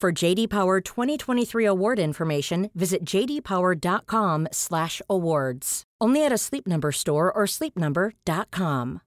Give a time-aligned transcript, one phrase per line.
[0.00, 5.82] For JD Power 2023 award information, visit jdpower.com/awards.
[6.00, 9.00] Only at a Sleep Number store or sleepnumber.com.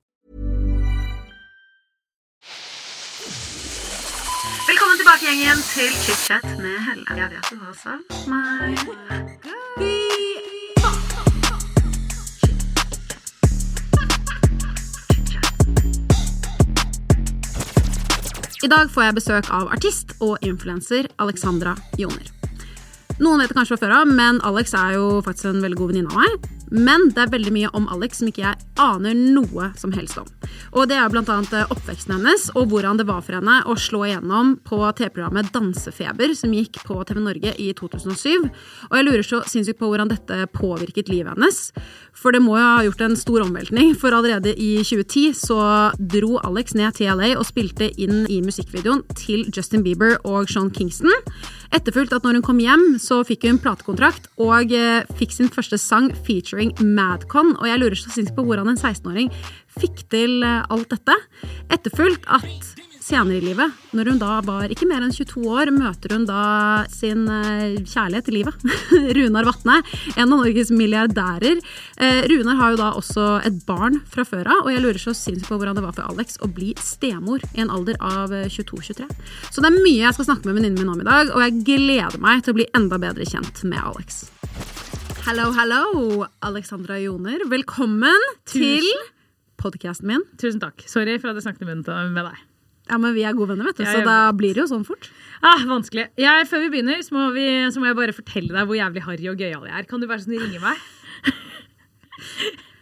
[4.67, 7.06] Velkommen tilbake, gjengen, til chit-chat med Helle.
[7.16, 7.56] Jeg vet du
[18.62, 22.28] I dag får jeg besøk av artist og influenser Alexandra Joner.
[23.18, 25.90] Noen vet det kanskje fra før av, men Alex er jo faktisk en veldig god
[25.90, 26.61] venninne av meg.
[26.72, 30.28] Men det er veldig mye om Alex som ikke jeg aner noe som helst om.
[30.72, 34.06] Og det er annet eh, oppveksten hennes og hvordan det var for henne å slå
[34.07, 38.47] igjennom på TV-programmet Dansefeber, som gikk på TV Norge i 2007.
[38.90, 41.59] Og jeg lurer så sinnssykt på hvordan dette påvirket livet hennes.
[42.16, 45.59] For det må jo ha gjort en stor omveltning, for allerede i 2010 så
[46.00, 50.72] dro Alex ned til LA og spilte inn i musikkvideoen til Justin Bieber og Sean
[50.72, 51.12] Kingston.
[51.72, 55.79] Etterfulgt at når hun kom hjem, så fikk hun platekontrakt og eh, fikk sin første
[55.79, 57.55] sang featuring Madcon.
[57.57, 59.33] Og jeg lurer så sinnssykt på hvordan en 16-åring
[59.79, 61.17] fikk til eh, alt dette.
[61.73, 66.13] Etterfulgt at senere i livet, når hun da var ikke mer enn 22 år, møter
[66.16, 66.44] hun da
[66.91, 68.66] sin eh, kjærlighet til livet.
[69.17, 69.79] Runar Vatne,
[70.16, 71.61] en av Norges milliardærer.
[71.97, 75.16] Eh, Runar har jo da også et barn fra før av, og jeg lurer så
[75.17, 78.47] sinnssykt på hvordan det var for Alex å bli stemor i en alder av eh,
[78.51, 79.09] 22-23.
[79.49, 81.66] Så det er mye jeg skal snakke med venninnen min om i dag, og jeg
[81.66, 84.23] gleder meg til å bli enda bedre kjent med Alex.
[85.26, 87.44] Hallo, hello, Alexandra Joner.
[87.50, 88.86] Velkommen til
[89.62, 90.24] podkasten min.
[90.42, 90.84] Tusen takk.
[90.90, 92.40] Sorry for at jeg snakket i munnen med deg.
[92.92, 94.86] Ja, men vi er gode venner, vet du, Ja, så da blir det jo sånn
[94.88, 95.08] fort.
[95.46, 96.08] Ah, vanskelig.
[96.20, 99.04] Jeg, før vi begynner, så må, vi, så må jeg bare fortelle deg hvor jævlig
[99.06, 99.88] harry og gøyal jeg er.
[99.90, 100.82] Kan du være sånn ringe meg?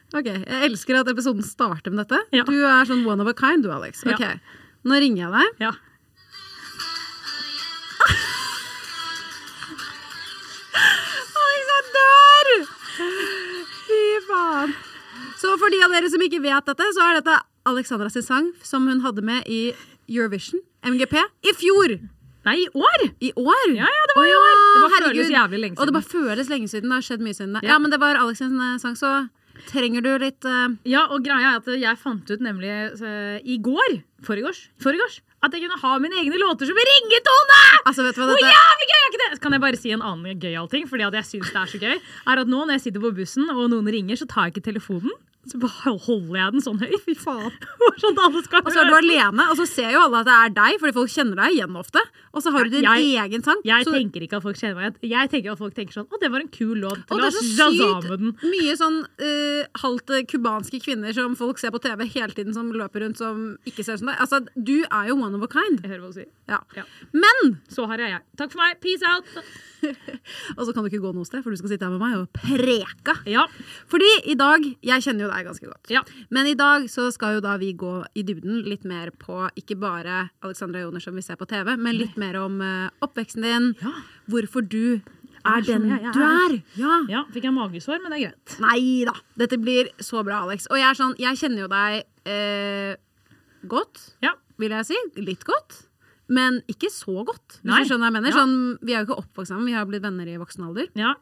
[0.09, 2.17] Ok, Jeg elsker at episoden starter med dette.
[2.33, 2.41] Ja.
[2.47, 4.01] Du er sånn one of a kind, du, Alex.
[4.09, 4.15] Ja.
[4.17, 4.55] Ok,
[4.89, 5.59] Nå ringer jeg deg.
[5.67, 5.69] Ja.
[14.29, 14.73] Faen.
[15.39, 17.35] Så for de av dere som ikke vet dette, så er dette
[17.69, 19.61] Alexandra sin sang som hun hadde med i
[20.09, 21.97] Eurovision, MGP, i fjor.
[22.47, 23.01] Nei, i år!
[23.19, 23.65] I år?
[23.75, 24.53] Ja, ja, det var i år.
[24.55, 25.09] Det herregud.
[25.19, 25.97] føles jævlig lenge Og det siden.
[25.97, 26.87] bare føles lenge siden.
[26.89, 27.57] Det har skjedd mye siden.
[27.59, 27.73] Ja.
[27.73, 29.11] Ja, men det var Alex sin eh, sang, så
[29.67, 30.69] trenger du litt uh...
[30.87, 32.71] Ja, og greia er at jeg fant ut nemlig
[33.03, 37.59] uh, i går, forgårs, forgårs, at jeg kunne ha mine egne låter som ringetone!
[37.83, 38.78] Altså, vet du hva Hvor dette jævlig
[39.37, 40.87] Kan jeg bare si en annen gøyal ting?
[40.89, 43.49] Fordi jeg synes det er så gøy Er at nå når jeg sitter på bussen
[43.53, 45.13] og noen ringer, så tar jeg ikke telefonen.
[45.49, 46.95] Så bare holder jeg den sånn høy.
[47.05, 47.51] Fy faen.
[48.03, 50.29] sånn at alle skal Og så er du alene, og så ser jo alle at
[50.29, 52.03] det er deg, fordi folk kjenner deg igjen ofte.
[52.33, 53.61] Og så har du din Jeg- egen sang.
[53.65, 55.11] Jeg så, tenker ikke at folk kjenner meg igjen.
[55.17, 57.03] Jeg tenker at folk tenker sånn Å, det var en kul låt.
[57.09, 61.71] og det er så sykt mye sånn uh, halvt cubanske kubanske kvinner som folk ser
[61.71, 64.19] på TV hele tiden, som løper rundt som ikke ser ut som deg.
[64.19, 65.81] Altså, du er jo one of a kind.
[65.81, 66.29] Jeg hører hva du sier.
[66.49, 66.59] Ja.
[66.75, 66.83] Ja.
[67.13, 68.21] Men Så har jeg jeg.
[68.37, 68.79] Takk for meg.
[68.81, 69.25] Peace out.
[70.57, 72.17] Og så kan du ikke gå noe sted, for du skal sitte her med meg
[72.19, 73.15] og preka.
[73.29, 73.45] Ja.
[73.89, 75.91] Fordi i dag Jeg kjenner jo deg ganske godt.
[75.93, 76.01] Ja.
[76.29, 79.77] Men i dag så skal jo da vi gå i dybden litt mer på ikke
[79.79, 83.71] bare Alexandra Joner som vi ser på TV, men litt mer om uh, oppveksten din.
[83.81, 83.93] Ja.
[84.29, 84.99] Hvorfor du
[85.45, 86.13] er den jeg er.
[86.13, 86.55] du er.
[86.79, 86.95] Ja.
[87.09, 87.25] ja.
[87.33, 88.55] Fikk jeg magesår, men det er greit.
[88.63, 89.15] Nei da.
[89.39, 90.67] Dette blir så bra, Alex.
[90.71, 92.95] Og jeg er sånn Jeg kjenner jo deg eh,
[93.69, 94.33] godt, Ja.
[94.59, 94.99] vil jeg si.
[95.23, 95.85] Litt godt.
[96.29, 97.81] Men ikke så godt, hvis Nei.
[97.81, 98.35] du skjønner hva jeg mener.
[98.35, 100.91] Sånn, vi er jo ikke oppvokst sammen, vi har blitt venner i voksen alder.
[100.99, 101.15] Ja.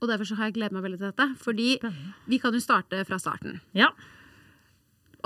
[0.00, 1.26] Og derfor så har jeg gledet meg veldig til dette.
[1.42, 1.68] Fordi
[2.30, 3.60] vi kan jo starte fra starten.
[3.74, 3.90] Ja.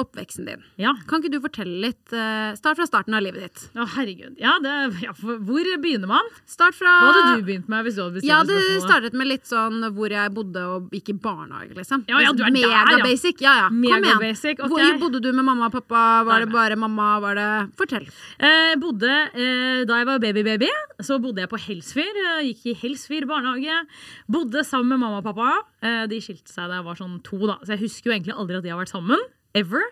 [0.03, 0.63] Oppveksten din.
[0.83, 0.93] ja.
[1.09, 3.63] Kan ikke du fortelle litt eh, Start fra starten av livet ditt.
[3.79, 4.37] Å, herregud.
[4.43, 4.73] Ja, det,
[5.05, 6.29] ja, hvor begynner man?
[6.49, 8.87] Start fra Hva hadde du begynt med hvis du hadde hadde spørsmålet?
[8.89, 12.05] startet med litt sånn hvor jeg bodde og gikk i barnehage, liksom.
[12.11, 13.05] Ja, ja, du er Mega der, ja.
[13.07, 13.41] basic.
[13.45, 13.69] Ja, ja.
[13.73, 14.19] Kom igjen.
[14.23, 14.69] basic, okay.
[14.73, 16.03] Hvor bodde du med mamma og pappa?
[16.29, 17.09] Var det bare mamma?
[17.25, 17.49] Var det
[17.79, 18.07] Fortell.
[18.39, 20.69] Eh, bodde, eh, da jeg var baby-baby,
[21.03, 22.21] så bodde jeg på Helsfyr.
[22.39, 23.83] eh, Gikk i Helsfyr barnehage.
[24.29, 25.53] Bodde sammen med mamma og pappa.
[25.83, 27.59] Eh, de skilte seg da jeg var sånn to, da.
[27.63, 29.19] så jeg husker jo egentlig aldri at de har vært sammen.
[29.59, 29.85] Ever.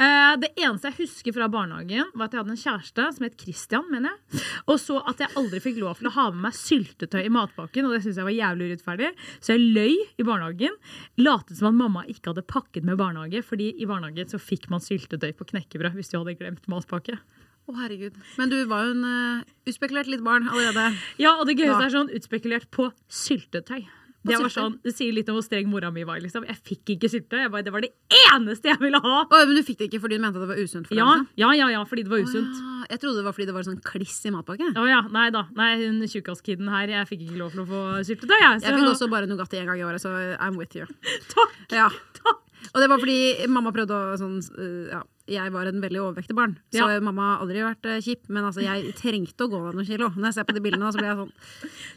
[0.00, 3.36] Uh, det eneste jeg husker fra barnehagen, var at jeg hadde en kjæreste som het
[3.40, 3.84] Christian.
[3.92, 4.42] mener jeg.
[4.72, 7.86] Og så at jeg aldri fikk lov til å ha med meg syltetøy i matpakken.
[7.86, 9.12] Og det syntes jeg var jævlig urettferdig.
[9.38, 10.80] Så jeg løy i barnehagen.
[11.20, 14.84] Latet som at mamma ikke hadde pakket med barnehage, fordi i barnehagen så fikk man
[14.84, 17.20] syltetøy på knekkebrød hvis du hadde glemt matpakke.
[17.62, 18.16] Å, herregud.
[18.40, 20.88] Men du var jo en uh, uspekulert litt barn allerede.
[21.22, 23.84] Ja, og det gøyeste er sånn utspekulert på syltetøy.
[24.22, 26.20] Det, var sånn, det sier litt om hvor streng mora mi var.
[26.22, 26.44] Liksom.
[26.46, 27.40] Jeg fikk ikke sylte.
[27.42, 27.90] Jeg bare, det var det
[28.30, 29.14] eneste jeg ville ha!
[29.24, 31.02] Oh, men du fikk det ikke fordi du mente at det var usunt for deg?
[31.02, 31.26] liksom?
[31.42, 32.52] ja, ja, ja fordi det var usunt.
[32.54, 32.90] Oh, ja.
[32.92, 34.76] Jeg trodde det var fordi det var sånn kliss i matpakken.
[34.78, 35.46] Oh, ja, nei da.
[35.58, 38.38] Nei, hun tjukkaskiden her, jeg fikk ikke lov til å få syltetøy.
[38.38, 40.86] Jeg, Jeg fikk også bare Nugatti en gang i året, så I'm with you.
[41.34, 41.58] Takk!
[41.74, 41.90] Ja.
[42.22, 42.41] Takk!
[42.72, 46.34] Og det var fordi mamma prøvde å sånn uh, Ja, jeg var en veldig overvektig
[46.36, 47.00] barn, så Ja.
[47.00, 48.24] mamma har aldri vært uh, kjip.
[48.28, 50.08] Men altså, jeg trengte å gå ned noen kilo.
[50.16, 51.32] Når jeg ser på de bildene, så blir jeg sånn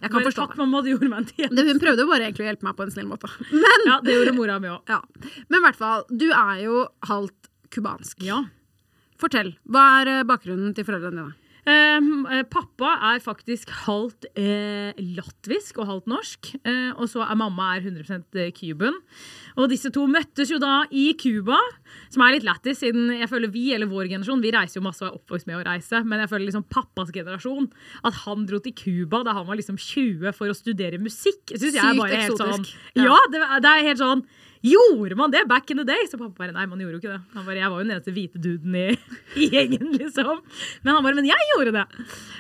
[0.02, 1.56] Jeg kan men, forstå takk, mamma, du gjorde meg en tjeneste.
[1.62, 1.66] det.
[1.70, 3.32] Hun prøvde jo bare egentlig å hjelpe meg på en snill måte.
[3.52, 4.82] Men, Ja, det gjorde mora mi òg.
[4.90, 5.02] ja.
[5.50, 8.22] Men i hvert fall, du er jo halvt cubansk.
[8.24, 8.44] Ja.
[9.22, 9.56] Fortell.
[9.70, 11.34] Hva er uh, bakgrunnen til foreldrene dine?
[11.66, 16.52] Um, eh, pappa er faktisk halvt eh, latvisk og halvt norsk.
[16.62, 19.00] Eh, og så er mamma er 100% cuban.
[19.58, 21.58] Og disse to møttes jo da i Cuba,
[22.14, 25.02] som er litt lættis, siden jeg føler vi, eller vår generasjon, vi reiser jo masse
[25.02, 27.72] og er oppvokst med å reise, men jeg føler liksom pappas generasjon,
[28.06, 31.72] at han dro til Cuba da han var liksom 20 for å studere musikk, syns
[31.72, 32.68] jeg er bare helt sånn.
[33.00, 34.28] Ja, det, det er helt sånn
[34.66, 36.08] Gjorde man det back in the day?
[36.10, 37.22] Så pappa bare nei, man gjorde jo ikke det.
[37.36, 38.86] Han bare, Jeg var jo den eneste hvite duden i,
[39.42, 40.42] i gjengen, liksom.
[40.82, 41.86] Men han bare men jeg gjorde det!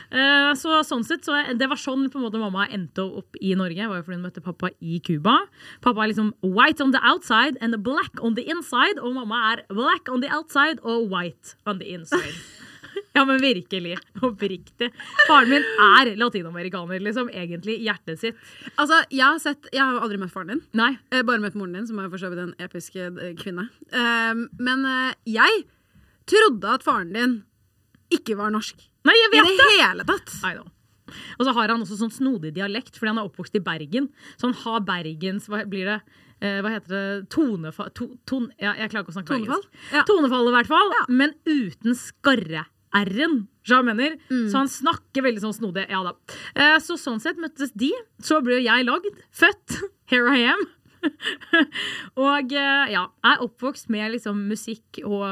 [0.09, 3.53] Uh, så sånn sett, så Det var sånn på en måte mamma endte opp i
[3.57, 3.89] Norge.
[3.91, 5.37] Var jo fordi hun møtte pappa i Cuba.
[5.85, 9.01] Pappa er liksom white on the outside and black on the inside.
[9.01, 12.64] Og mamma er black on the outside og white on the inside.
[13.15, 13.95] Ja, men virkelig.
[14.21, 14.89] Oppriktig.
[15.29, 17.29] Faren min er latinamerikaner, liksom.
[17.31, 18.35] Egentlig i hjertet sitt.
[18.75, 20.61] Altså, Jeg har sett, jeg har jo aldri møtt faren din.
[20.75, 20.91] Nei.
[21.11, 23.69] Eh, bare møtt moren din, som er for så vidt en episk eh, kvinne.
[23.95, 25.63] Um, men eh, jeg
[26.27, 27.37] trodde at faren din
[28.13, 28.83] ikke var norsk.
[29.07, 29.79] Nei, jeg I vet det det!
[29.79, 30.35] hele tatt.
[30.43, 30.67] I know.
[31.39, 34.07] Og så har han også sånn snodig dialekt, fordi han er oppvokst i Bergen.
[34.35, 35.99] Så han har Bergens Hva blir det?
[36.43, 37.03] Eh, hva heter det?
[37.31, 39.61] Tonefall to, ton, ja, Jeg klarer ikke å snakke Tonefall?
[39.63, 39.93] bergensk.
[39.95, 40.03] Ja.
[40.09, 40.89] Tonefall, i hvert fall.
[40.97, 41.03] Ja.
[41.21, 42.71] Men uten skarre-r-en.
[42.95, 44.15] Hva mener?
[44.29, 44.47] Mm.
[44.51, 45.87] Så han snakker veldig sånn snodig.
[45.91, 46.15] Ja da.
[46.53, 47.91] Eh, så sånn sett møttes de.
[48.23, 49.19] Så ble jeg lagd.
[49.35, 49.79] Født.
[50.11, 50.65] Here I am.
[52.29, 55.27] og eh, ja, er oppvokst med liksom musikk og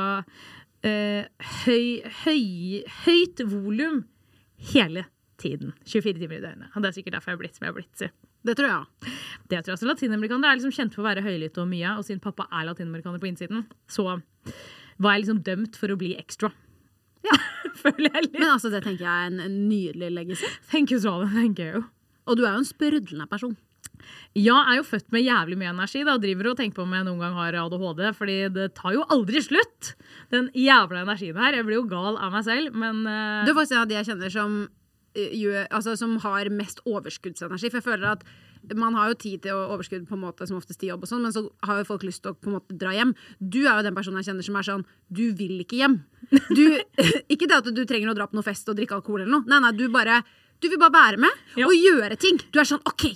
[0.86, 1.24] eh,
[1.64, 1.86] høy,
[2.24, 4.04] høy, høyt volum
[4.74, 5.08] hele
[5.42, 5.74] tiden.
[5.86, 6.70] 24 timer i døgnet.
[6.74, 8.06] Og det er sikkert derfor jeg har blitt som jeg har blitt.
[8.44, 9.14] Det tror jeg.
[9.48, 12.06] Det tror jeg også Latinamerikanere er liksom kjent for å være høylytte og mye, og
[12.08, 16.52] siden pappa er latinamerikaner på innsiden, så var jeg liksom dømt for å bli ekstra.
[17.30, 17.38] Ja.
[17.80, 18.40] Føler jeg litt.
[18.40, 20.50] Men altså, det tenker jeg er en, en nydelig legacy.
[20.72, 21.84] Thank you, tenker jeg jo.
[22.30, 23.56] Og du er jo en sprudlende person.
[24.34, 26.04] Ja, jeg er jo født med jævlig mye energi.
[26.08, 29.06] Da driver og tenker på om jeg noen gang har ADHD, fordi det tar jo
[29.14, 29.94] aldri slutt!
[30.34, 31.60] Den jævla energien her.
[31.60, 33.44] Jeg blir jo gal av meg selv, men uh...
[33.46, 34.56] Du er faktisk en av de jeg kjenner som,
[35.20, 37.70] uh, altså, som har mest overskuddsenergi.
[37.70, 38.26] For jeg føler at
[38.76, 41.10] man har jo tid til å overskudd på en måte som oftest i jobb, og
[41.12, 43.12] sånn, men så har jo folk lyst til å på en måte dra hjem.
[43.40, 45.98] Du er jo den personen jeg kjenner som er sånn Du vil ikke hjem.
[46.56, 46.64] Du,
[47.34, 49.48] ikke det at du trenger å dra på noe fest og drikke alkohol eller noe.
[49.52, 50.22] Nei, nei, du bare
[50.64, 51.68] Du vil bare være med Ja.
[51.68, 52.40] og gjøre ting.
[52.54, 53.10] Du er sånn OK.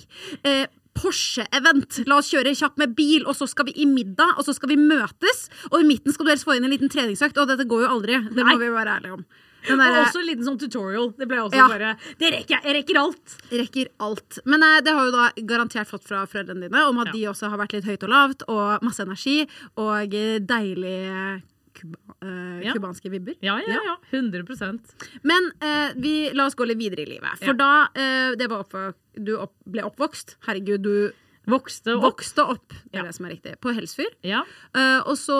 [0.44, 0.66] Eh,
[0.98, 2.00] Porsche-event.
[2.10, 4.72] La oss kjøre kjapt med bil, og så skal vi i middag, og så skal
[4.72, 5.44] vi møtes.
[5.70, 7.90] Og i midten skal du helst få inn en liten treningsøkt, og dette går jo
[7.94, 8.18] aldri.
[8.28, 8.58] Det må Nei.
[8.64, 9.24] vi være ærlige om.
[9.66, 11.10] Den og derre- også en liten sånn tutorial.
[11.18, 11.66] Det ble også Ja.
[11.68, 12.62] bare Det rekker jeg!
[12.64, 13.36] Jeg rekker alt!
[13.50, 14.38] rekker alt.
[14.46, 17.12] Men eh, det har jo da garantert fått fra foreldrene dine om at Ja.
[17.12, 21.42] de også har vært litt høyt og lavt, og masse energi, og eh, deilige
[21.74, 23.34] kuba, eh, vibber.
[23.42, 23.96] Ja, ja, ja.
[24.12, 24.80] 100%
[25.22, 27.38] Men eh, vi, la oss gå litt videre i livet.
[27.38, 31.12] For da eh, det var oppvok du opp, ble oppvokst Herregud, du
[31.48, 32.02] Vokste opp.
[32.18, 34.10] vokste opp, det er det som er riktig, på Helsfyr.
[34.22, 34.42] Ja.
[34.74, 35.38] Eh, og så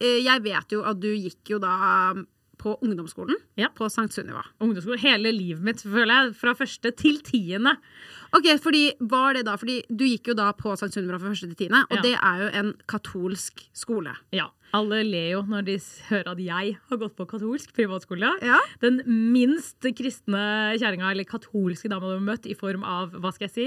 [0.00, 2.14] eh, Jeg vet jo at du gikk jo da
[2.66, 3.70] på ungdomsskolen Ja.
[3.78, 4.42] på Sankt Sunniva.
[4.60, 6.34] Ungdomsskolen Hele livet mitt, føler jeg.
[6.42, 7.76] Fra første til tiende.
[8.36, 10.90] Ok, fordi var det da Fordi du gikk jo da på St.
[10.92, 12.02] Sunniva fra første til tiende, og Ja.
[12.04, 14.12] det er jo en katolsk skole.
[14.32, 14.50] Ja.
[14.74, 15.76] Alle ler jo når de
[16.10, 18.28] hører at jeg har gått på katolsk privatskole.
[18.42, 18.58] Ja.
[18.82, 18.98] Den
[19.32, 23.54] minst kristne kjerringa eller katolske dama du har møtt i form av hva skal jeg
[23.54, 23.66] si,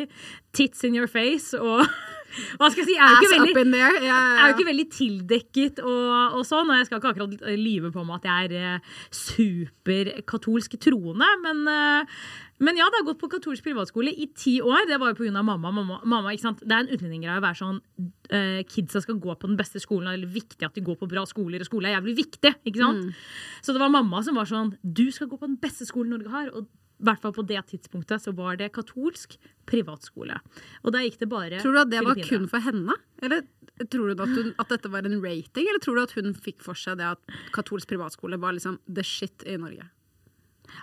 [0.53, 1.85] tits in your face og
[2.59, 2.97] Hva skal jeg si?
[2.99, 4.01] Er jo ikke veldig, there.
[4.05, 7.89] Ja, er jo ikke veldig tildekket og, og sånn, og jeg skal ikke akkurat lyve
[7.95, 12.19] på meg at jeg er eh, superkatolsk troende, men, eh,
[12.59, 14.83] men ja, det har gått på katolsk privatskole i ti år.
[14.89, 15.43] Det var jo pga.
[15.43, 15.71] mamma.
[15.71, 16.63] mamma, mamma ikke sant?
[16.63, 20.11] Det er en utlendinggreie å være sånn uh, Kidsa skal gå på den beste skolen,
[20.11, 22.51] det er viktig at de går på bra skoler, og skole er jævlig viktig.
[22.67, 23.23] ikke sant?
[23.63, 26.35] Så det var mamma som var sånn Du skal gå på den beste skolen Norge
[26.35, 26.51] har.
[26.53, 26.67] og
[26.99, 29.37] i hvert fall på det tidspunktet så var det katolsk
[29.69, 30.35] privatskole.
[30.83, 32.97] Og der gikk det bare Tror du at det var kun for henne?
[33.23, 33.45] Eller
[33.87, 36.59] tror du at, hun, at dette var en rating, eller tror du at hun fikk
[36.65, 39.87] for seg det at katolsk privatskole var liksom the shit i Norge?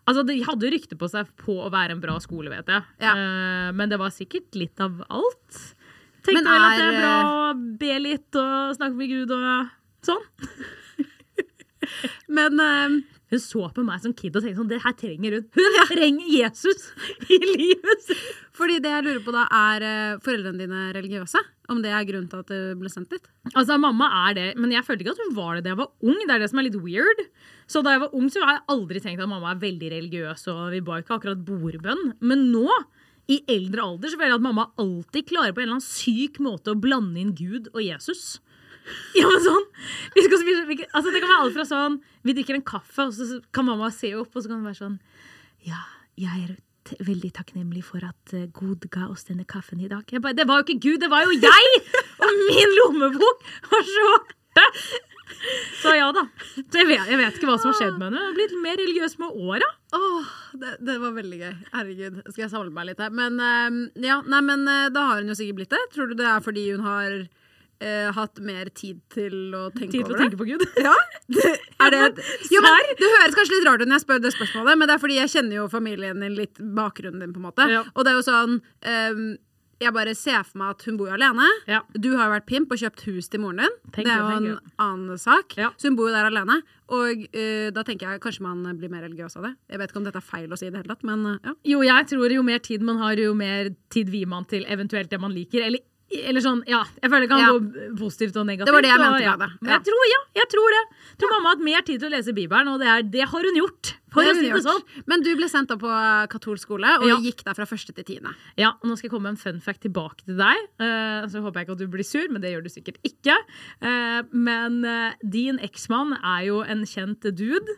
[0.04, 2.82] Altså, De hadde rykte på seg på å være en bra skole, vet jeg.
[3.02, 3.12] Ja.
[3.16, 5.52] Uh, men det var sikkert litt av alt.
[6.26, 7.28] Tenkte Men vel at det er, er bra å
[7.80, 9.46] be litt og snakke med Gud og
[10.06, 10.24] sånn.
[12.36, 12.88] Men eh,
[13.33, 15.47] Hun så på meg som kid og tenkte sånn, det her trenger hun.
[15.56, 16.90] Hun trenger Jesus
[17.26, 18.26] i livet sitt!
[18.56, 21.42] fordi det jeg lurer på da, er eh, foreldrene dine religiøse?
[21.73, 23.26] Om det er grunnen til at du ble sendt dit?
[23.52, 25.90] Altså, Mamma er det, men jeg følte ikke at hun var det da jeg var
[26.06, 26.21] ung.
[26.23, 27.25] Det er det som er litt weird.
[27.68, 30.47] Så da jeg var ung, så har jeg aldri tenkt at mamma er veldig religiøs,
[30.54, 32.14] og vi ba ikke akkurat bordbønn.
[32.23, 32.71] Men nå,
[33.33, 36.38] i eldre alder, så føler jeg at mamma alltid klarer på en eller annen syk
[36.47, 38.38] måte å blande inn Gud og Jesus.
[39.18, 39.66] Ja, men sånn
[40.16, 43.08] vi skal spise, vi, altså Det kan være alt fra sånn Vi drikker en kaffe,
[43.08, 44.96] og så kan mamma se opp, og så kan det være sånn
[45.66, 45.82] Ja,
[46.20, 46.54] jeg er
[47.02, 50.06] veldig takknemlig for at uh, Gud ga oss denne kaffen i dag.
[50.22, 51.80] Bare, det var jo ikke Gud, det var jo jeg!
[52.22, 54.66] Og min lommebok var svarte!
[55.82, 56.22] Så ja da.
[56.54, 58.20] Så jeg, vet, jeg vet ikke hva som har skjedd med henne.
[58.20, 59.68] Hun har blitt mer religiøs med åra.
[59.96, 60.30] Åh,
[60.62, 61.54] det, det var veldig gøy.
[61.74, 62.20] Herregud.
[62.30, 63.12] Skal jeg samle meg litt her.
[63.14, 65.82] Men eh, ja, nei, men eh, da har hun jo sikkert blitt det.
[65.94, 67.18] Tror du det er fordi hun har
[67.80, 70.25] eh, hatt mer tid til å tenke Tid til å over det?
[70.25, 70.66] tenke på Gud.
[70.87, 70.95] Ja,
[71.28, 74.35] det, er det, jo, men, det høres kanskje litt rart ut når jeg spør det
[74.37, 77.49] spørsmålet, men det er fordi jeg kjenner jo familien din litt, bakgrunnen din, på en
[77.49, 77.66] måte.
[77.71, 77.83] Ja.
[77.95, 79.26] Og det er jo sånn ehm,
[79.83, 81.47] Jeg bare ser for meg at hun bor jo alene.
[81.68, 81.83] Ja.
[81.92, 83.75] Du har jo vært pimp og kjøpt hus til moren din.
[83.92, 85.52] Tenk det er jo en annen sak.
[85.61, 85.68] Ja.
[85.76, 86.62] Så hun bor jo der alene.
[86.97, 89.52] Og eh, da tenker jeg kanskje man blir mer religiøs av det.
[89.68, 91.50] Jeg vet ikke om dette er feil å si i det hele tatt, men eh,
[91.50, 91.54] ja.
[91.75, 95.12] Jo, jeg tror jo mer tid man har, jo mer tid vier man til eventuelt
[95.12, 95.66] det man liker.
[95.66, 96.84] Eller, eller sånn, ja.
[97.02, 97.50] Jeg føler det kan Ja.
[97.52, 98.66] gå positivt og negativt.
[98.66, 99.36] Det var det jeg mente ja.
[99.36, 99.68] med det.
[99.68, 99.75] Ja.
[99.75, 100.82] jeg tror, ja, jeg tror det.
[101.10, 103.25] Jeg tror mamma har hatt mer tid til å lese Bibelen, og det, er, det
[103.26, 103.94] har hun gjort.
[104.14, 104.62] Har hun gjort.
[104.62, 104.82] sånn.
[105.10, 107.16] Men du ble sendt da på eh, katolsk skole, og Ja.
[107.18, 108.34] gikk der fra første til tiende.
[108.56, 110.56] Ja, og nå skal jeg komme med en fun fact tilbake til deg.
[110.78, 113.34] Uh, så håper jeg ikke at du blir sur, men det gjør du sikkert ikke.
[113.82, 117.76] Uh, men uh, din eksmann er jo en kjent dude.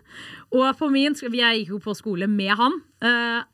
[0.53, 2.83] Og på min, jeg gikk jo på skole med han.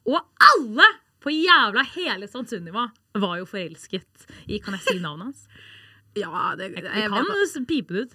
[0.09, 0.87] og alle
[1.25, 2.29] på jævla hele.
[2.31, 2.89] Sunniva
[3.21, 5.47] var jo forelsket i Kan jeg si navnet hans?
[6.15, 8.13] Ja, det, Vi jeg kan vet at- pipe det ut.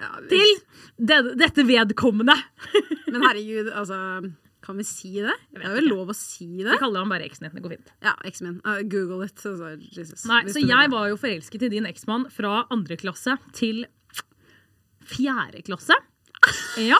[0.00, 0.56] ja, Til
[0.98, 2.34] det, dette vedkommende.
[3.12, 3.98] Men herregud, altså
[4.66, 5.36] Kan vi si det?
[5.54, 6.72] Det er vel lov å si det?
[6.72, 7.54] Vi kaller han bare eksen din.
[7.54, 7.92] Det går fint.
[8.02, 8.56] Ja, eksen min.
[8.66, 9.38] Uh, Google it.
[9.46, 10.24] Altså, Jesus.
[10.26, 10.90] Nei, så jeg det.
[10.96, 13.84] var jo forelsket i din eksmann fra andre klasse til
[15.06, 15.94] fjerde klasse.
[16.90, 16.98] Ja.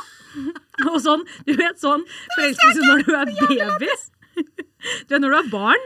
[0.90, 2.02] Og sånn, du vet sånn
[2.36, 3.88] forelskelse når du er baby.
[5.08, 5.84] Du vet, når du er barn,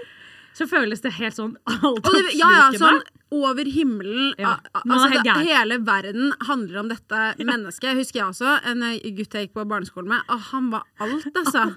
[0.59, 4.33] så føles det helt sånn det, ja, ja, sånn over himmelen.
[4.39, 7.21] Ja, a- a- man er Altså, det, hele verden handler om dette
[7.51, 7.95] mennesket.
[8.01, 10.25] Husker jeg også en eh, gutt jeg gikk på barneskolen med.
[10.29, 11.69] Og han var alt, altså.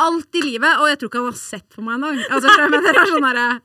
[0.00, 0.78] Alt i livet.
[0.80, 2.22] Og jeg tror ikke han har sett på meg engang.
[2.30, 3.60] Altså, det er sånn derre-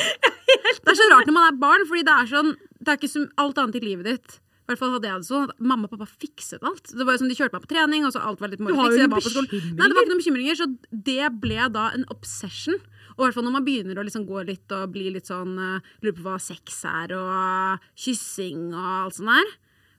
[0.80, 3.10] Det er så rart når man er barn, fordi det er sånn Det er ikke
[3.10, 4.36] som alt annet i livet ditt.
[4.70, 6.92] I hvert fall hadde jeg det sånn at Mamma og pappa fikset alt.
[6.94, 8.68] Det var jo som De kjørte meg på trening, og så alt var litt Du
[8.70, 9.64] har jo ingen bekymringer.
[9.74, 10.66] Nei, det var ikke noen bekymringer, så
[11.08, 12.76] det ble da en obsession.
[13.16, 15.58] Og i hvert fall når man begynner å liksom gå litt og bli litt sånn
[15.58, 19.50] uh, Lurer på hva sex er, og kyssing og alt sånt der.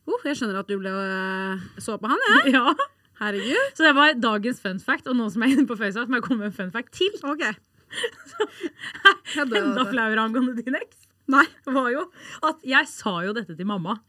[0.07, 2.55] Uh, jeg skjønner at du ble uh, så på han, jeg.
[2.55, 2.71] Ja.
[3.19, 3.75] Herregud.
[3.75, 6.21] Så det var dagens fun fact, og nå som jeg er inne på Facebook, må
[6.21, 7.11] jeg komme med en fun fact til.
[7.27, 7.43] OK.
[8.31, 11.03] Så, Enda flauere angående din eks.
[11.31, 11.43] Nei.
[11.67, 12.07] var jo
[12.47, 13.99] at jeg sa jo dette til mamma.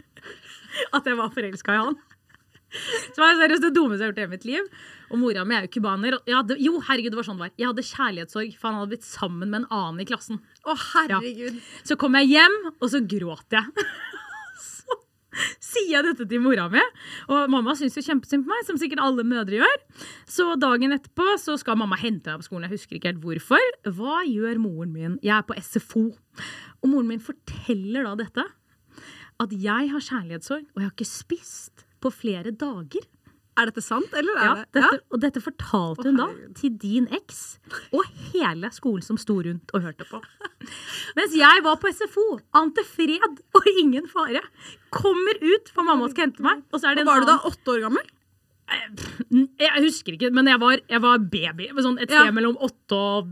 [0.96, 1.98] At jeg var forelska i han.
[2.70, 4.68] Så var det seriøst det dummeste jeg har gjort i hele mitt liv.
[5.10, 6.16] Og mora mi er jo cubaner.
[6.62, 7.54] Jo, herregud, det var sånn det var.
[7.58, 10.38] Jeg hadde kjærlighetssorg, for han hadde blitt sammen med en annen i klassen.
[10.62, 11.58] Å, herregud.
[11.88, 13.66] Så kom jeg hjem, og så gråt jeg.
[14.60, 14.96] Så
[15.62, 16.80] sier jeg dette til mora mi,
[17.30, 19.76] og mamma syns jo kjempesynd på meg, som sikkert alle mødre gjør.
[20.28, 23.68] Så dagen etterpå så skal mamma hente meg på skolen, jeg husker ikke helt hvorfor.
[23.94, 25.14] Hva gjør moren min?
[25.24, 26.02] Jeg er på SFO.
[26.82, 28.44] Og moren min forteller da dette.
[29.40, 33.06] At jeg har kjærlighetssorg, og jeg har ikke spist på flere dager.
[33.58, 37.08] Er dette sant, eller er Ja, det dette, Og dette fortalte hun da til din
[37.12, 37.58] eks
[37.92, 40.20] og hele skolen som sto rundt og hørte på.
[41.18, 44.40] Mens jeg var på SFO, ante fred og ingen fare.
[44.94, 46.62] Kommer ut, for mamma skal hente meg.
[46.72, 48.06] Og så er det en Var du da åtte år gammel?
[49.60, 51.70] Jeg husker ikke, men jeg var, jeg var baby.
[51.82, 52.22] Sånn et Ja.
[52.24, 53.30] sted mellom åtte og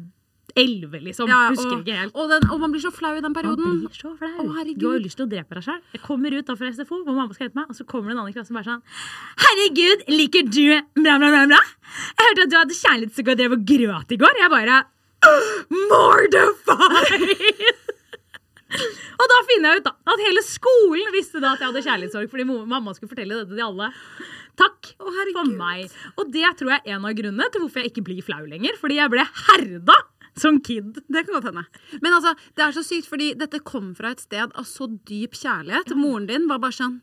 [0.60, 1.30] elleve, liksom.
[1.30, 2.14] Ja, husker og, ikke helt.
[2.14, 3.80] Og, den, og man blir så flau i den Man perioden.
[3.84, 4.34] blir så flau.
[4.44, 4.80] Å, herregud.
[4.82, 5.80] du har jo lyst til å drepe deg sjøl.
[5.96, 8.16] Jeg kommer ut da fra SFO, hvor mamma skal hente meg, og så kommer det
[8.16, 8.84] en annen klasse som bare sånn
[9.46, 10.64] Herregud, liker du
[11.00, 11.60] bla, bla, bla, bla?
[12.18, 14.40] Jeg hørte at du hadde kjærlighetssorg og drev og gråt i går.
[14.42, 14.80] Jeg bare
[15.90, 17.86] Mortified!
[19.18, 22.28] og da finner jeg ut da at hele skolen visste da at jeg hadde kjærlighetssorg
[22.32, 23.88] fordi mamma skulle fortelle dette til alle.
[24.58, 25.86] Takk oh, for meg.
[26.18, 28.78] Og det tror jeg er en av grunnene til hvorfor jeg ikke blir flau lenger.
[28.80, 29.96] Fordi jeg ble herda
[30.42, 30.98] som kid.
[31.08, 31.64] Det kan godt hende.
[32.02, 35.36] Men altså, det er så sykt, fordi dette kom fra et sted av så dyp
[35.38, 35.94] kjærlighet.
[35.98, 36.98] Moren din var bare sånn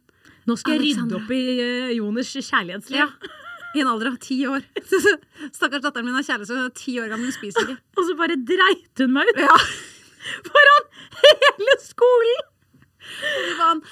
[0.46, 3.00] Nå skal jeg rydde opp i uh, Joners kjærlighetsliv.
[3.00, 3.08] Ja.
[3.76, 4.62] I en alder av ti år.
[5.58, 7.80] Stakkars datteren min har kjærlighet som er ti år gammel, hun spiser ikke.
[7.98, 9.56] Og så bare dreit hun meg ut Ja.
[10.50, 10.86] foran
[11.22, 12.52] hele skolen!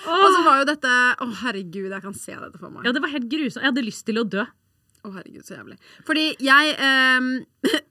[0.10, 2.86] Og så var jo dette Å, herregud, jeg kan se dette for meg.
[2.88, 3.62] Ja, det var helt grusomt.
[3.62, 4.46] Jeg hadde lyst til å dø.
[5.04, 5.76] Å, herregud, så jævlig.
[6.08, 7.26] Fordi jeg eh,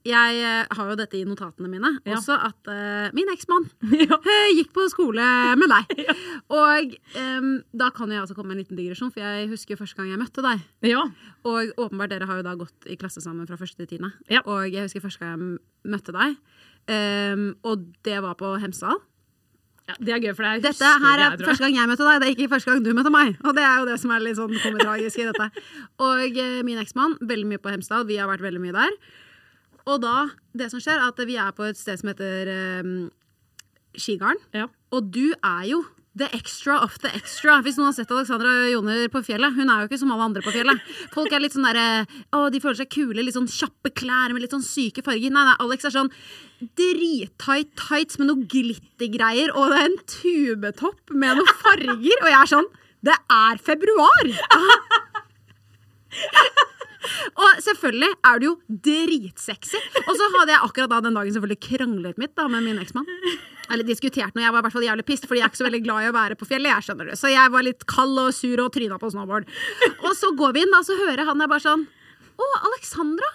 [0.09, 0.39] Jeg
[0.73, 2.15] har jo dette i notatene mine Ja.
[2.17, 3.67] også, at eh, min eksmann
[4.01, 4.17] Ja.
[4.57, 5.27] gikk på skole
[5.59, 5.93] med deg.
[6.49, 7.47] Og eh,
[7.83, 10.21] da kan jeg altså komme med en liten digresjon, for jeg husker første gang jeg
[10.23, 10.65] møtte deg.
[10.89, 11.05] Ja.
[11.45, 14.13] Og åpenbart, dere har jo da gått i klasse sammen fra første til tiende.
[14.33, 14.41] Ja.
[14.49, 16.37] Og jeg husker første gang jeg møtte deg,
[16.89, 19.01] ehm, og det var på Hemsedal.
[19.89, 22.21] Ja, Det er gøy, for det er Dette her er første gang jeg møtte deg,
[22.21, 23.33] det er ikke første gang du møtte meg.
[23.43, 25.49] Og det er jo det som er litt sånn komitragisk i dette.
[26.07, 28.95] Og eh, min eksmann, veldig mye på Hemsedal, vi har vært veldig mye der.
[29.91, 32.93] Og da, det som skjer, er at vi er på et sted som heter eh,
[33.99, 34.39] Skigarden.
[34.55, 34.69] Ja.
[34.95, 35.83] Og du er jo
[36.15, 37.57] the extra of the extra.
[37.65, 39.55] Hvis noen har sett Alexandra Joner på fjellet.
[39.57, 40.81] Hun er jo ikke som alle andre på fjellet.
[41.13, 43.23] Folk er litt sånn derre Å, de føler seg kule.
[43.23, 45.33] Litt sånn kjappe klær med litt sånn syke farger.
[45.33, 46.11] Nei, nei, Alex er sånn
[46.79, 52.21] drittight tights med noe glittergreier, og en tubetopp med noen farger.
[52.21, 52.69] Og jeg er sånn
[53.03, 54.35] Det er februar!
[57.35, 58.53] Og selvfølgelig er du jo
[58.85, 59.79] dritsexy.
[60.05, 63.09] Og så hadde jeg akkurat da den dagen selvfølgelig kranglet mitt da med min eksmann.
[63.71, 64.43] Eller diskutert noe.
[64.43, 66.11] Jeg var i hvert fall jævlig pissed, fordi jeg er ikke så veldig glad i
[66.11, 66.71] å være på fjellet.
[66.73, 67.17] Jeg skjønner det.
[67.19, 69.49] Så jeg var litt kald og sur og tryna på snowboard.
[70.03, 71.87] Og så går vi inn, og så hører han er bare sånn
[72.33, 73.29] Å, Alexandra!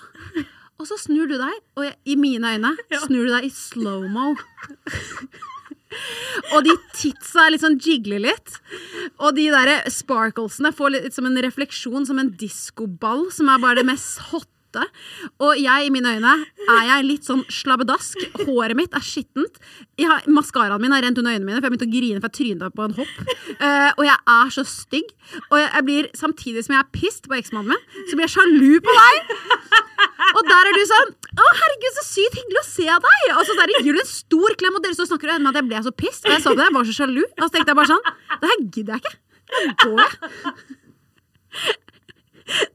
[0.78, 4.34] Og så snur du deg, og jeg, i mine øyne snur du deg i slow-mo.
[6.54, 8.58] Og de titsa litt sånn jigler litt.
[9.18, 13.80] Og de der sparklesene får litt som en refleksjon, som en diskoball, som er bare
[13.80, 14.52] det mest hotte.
[15.44, 16.34] Og jeg, i mine øyne,
[16.68, 18.20] er jeg litt sånn slabbedask.
[18.42, 19.60] Håret mitt er skittent.
[20.30, 22.70] Maskaraen min har rent under øynene mine, for jeg begynte å grine for jeg tryna
[22.74, 23.14] på en hopp.
[23.58, 25.12] Uh, og jeg er så stygg.
[25.48, 28.78] Og jeg, blir, samtidig som jeg er pissed på eksmannen min, så blir jeg sjalu
[28.84, 29.34] på deg.
[30.28, 33.22] Og der er du sånn Å, herregud, så sykt hyggelig å se deg!
[33.36, 35.68] Og så der gir du en stor klem, og dere så snakker om at jeg
[35.70, 36.26] ble så pissed.
[36.26, 37.22] Og jeg så det, jeg var så sjalu.
[37.24, 39.16] Og så tenkte jeg bare sånn Det her gidder jeg ikke.
[39.48, 40.12] Nå går jeg.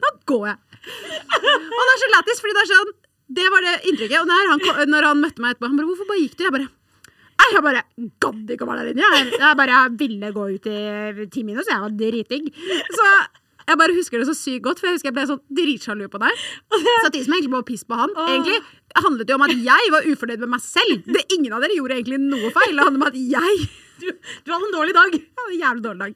[0.04, 0.73] Nå går jeg.
[0.84, 2.94] Og det er så lættis, fordi det er sånn
[3.34, 4.18] Det var det inntrykket.
[4.22, 6.56] Og når han, når han møtte meg etterpå, han bare 'Hvorfor bare gikk du?' Jeg
[6.58, 6.72] bare
[7.34, 7.84] Nei, jeg bare
[8.22, 9.08] gadd ikke å være der inne.
[9.18, 12.46] Jeg, jeg bare ville gå ut i ti så jeg var dritdigg.
[12.94, 13.08] Så
[13.68, 16.22] jeg bare husker det så sykt godt, for jeg husker jeg ble sånn dritsjalu på
[16.24, 16.44] deg.
[17.04, 18.14] Samtidig som egentlig bare piss på han.
[18.28, 18.60] Egentlig
[19.02, 21.02] handlet jo om at jeg var ufornøyd med meg selv.
[21.08, 22.76] Det, ingen av dere gjorde egentlig noe feil.
[22.78, 23.70] Det handlet om at jeg
[24.04, 25.14] Du, du hadde en dårlig dag.
[25.14, 26.14] jeg hadde en jævlig dårlig dag.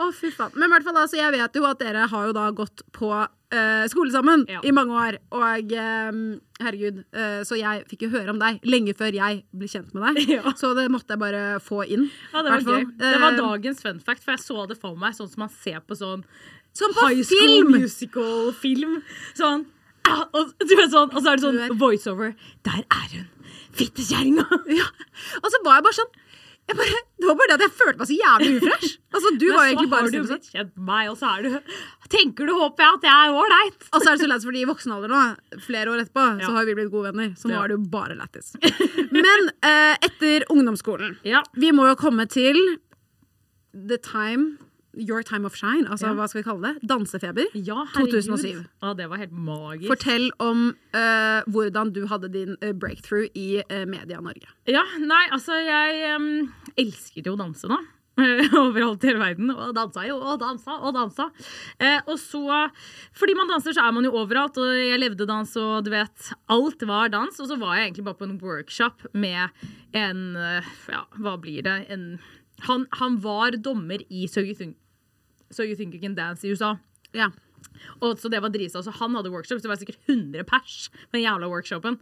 [0.00, 0.52] Å, fy faen.
[0.54, 3.10] Men i hvert fall, altså, jeg vet jo at dere har jo da gått på
[3.12, 4.60] uh, skole sammen Ja.
[4.64, 5.18] i mange år.
[5.34, 6.20] Og eh,
[6.62, 10.06] herregud, uh, så jeg fikk jo høre om deg lenge før jeg ble kjent med
[10.16, 10.30] deg.
[10.38, 10.54] Ja.
[10.56, 12.06] Så det måtte jeg bare få inn.
[12.32, 12.86] Ja, det var gøy.
[13.02, 15.52] Det var Eh, dagens fun fact, for jeg så det for meg sånn som man
[15.58, 16.22] ser på sånn
[16.72, 19.02] Som på high school musical-film.
[19.36, 19.66] Sånn
[20.10, 20.52] og,
[20.90, 22.34] sånn, og så er det sånn er- voiceover.
[22.64, 23.28] Der er hun!
[23.72, 24.44] Fittekjerringa!
[24.80, 24.88] Ja.
[25.42, 26.12] Og så var jeg bare sånn
[26.70, 28.92] jeg bare, Det var bare det at jeg følte meg så jævlig ufresh.
[29.12, 30.44] Altså, du Men var så egentlig bare har du sånn.
[30.52, 31.72] kjent meg, og så er du
[32.12, 33.86] Tenker du, håper jeg, at jeg er ålreit?
[33.90, 35.22] Og så er det så lættis, fordi i voksen alder nå,
[35.64, 36.46] flere år etterpå, Ja.
[36.46, 37.32] så har vi blitt gode venner.
[37.40, 37.62] Så nå Ja.
[37.64, 38.52] er det jo bare lættis.
[39.10, 41.42] Men eh, etter ungdomsskolen Ja.
[41.56, 42.54] Vi må jo komme til
[43.74, 44.58] the time
[44.94, 45.86] Your time of shine.
[45.88, 46.14] Altså, Ja.
[46.14, 46.88] hva skal vi kalle det?
[46.88, 47.46] Dansefeber.
[47.54, 48.66] Ja, 2007.
[48.82, 49.88] Ja, det var helt magisk.
[49.88, 54.46] Fortell om uh, hvordan du hadde din eh, breakthrough i uh, Media Norge.
[54.68, 57.80] Ja, nei, altså, jeg um, elsket jo å danse da.
[58.60, 59.48] Overalt i hele verden.
[59.54, 61.30] Og dansa jo, og dansa, og dansa.
[61.80, 62.42] Eh, og så
[63.16, 64.58] Fordi man danser, så er man jo overalt.
[64.60, 67.40] Og jeg levde dans, og du vet Alt var dans.
[67.40, 69.48] Og så var jeg egentlig bare på en workshop med
[69.96, 71.78] en eh, Ja, hva blir det?
[71.88, 72.20] En,
[72.68, 74.76] han, han var dommer i Think,
[75.52, 76.76] so you think You Can Dance i USA.
[77.12, 77.30] Ja.
[78.02, 80.88] Og så det var drisa, så Han hadde workshop, så det var sikkert 100 pers.
[81.10, 81.98] på den jævla workshopen.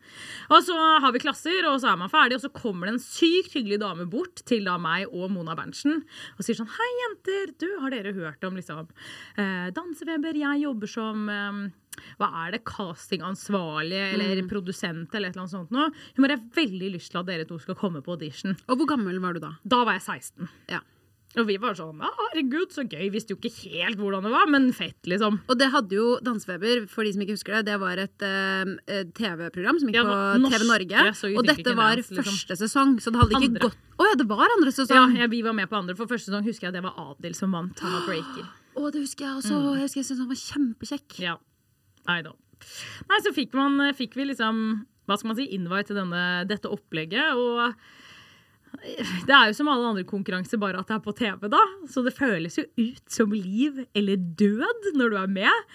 [0.51, 3.03] Og så har vi klasser, og så er man ferdig, og så kommer det en
[3.05, 6.03] sykt hyggelig dame bort til da meg og Mona Berntsen
[6.37, 7.55] og sier sånn Hei, jenter!
[7.61, 8.89] Du, har dere hørt om liksom
[9.37, 10.37] eh, Dansefeber?
[10.37, 11.61] Jeg jobber som eh,
[12.21, 15.91] hva er det, castingansvarlig eller produsent eller et eller annet sånt noe.
[16.15, 18.57] Hun bare har veldig lyst til at dere to skal komme på audition.
[18.69, 19.57] Og hvor gammel var du da?
[19.65, 20.49] Da var jeg 16.
[20.73, 20.81] Ja.
[21.39, 23.05] Og vi var sånn «Å, herregud, så gøy.
[23.15, 25.37] Visste jo ikke helt hvordan det var, men fett, liksom.
[25.47, 28.73] Og det hadde jo Dansefeber, for de som ikke husker det, det var et eh,
[28.91, 31.05] eh, TV-program som gikk Ja, på TV Norge.
[31.31, 32.35] Og dette var dance, liksom.
[32.35, 33.69] første sesong, så det hadde ikke Andre.
[33.69, 35.95] gått Å ja, det var andre Ja, ja, vi var med på andre.
[35.99, 37.79] For første sesong husker jeg det var Adil som vant.
[37.85, 38.51] Han var breaker.
[38.75, 39.63] Å, det husker jeg også.
[39.77, 41.19] Jeg husker jeg syntes han var kjempekjekk.
[41.23, 41.39] Ja.
[42.11, 42.35] I know.
[43.07, 46.71] Nei, så fikk, man, fikk vi liksom hva skal man si, invite til denne, dette
[46.71, 47.35] opplegget.
[47.39, 47.75] Og
[48.81, 51.61] det er jo som alle andre konkurranser, bare at det er på TV, da.
[51.91, 55.67] Så det føles jo ut som liv eller død når du er med.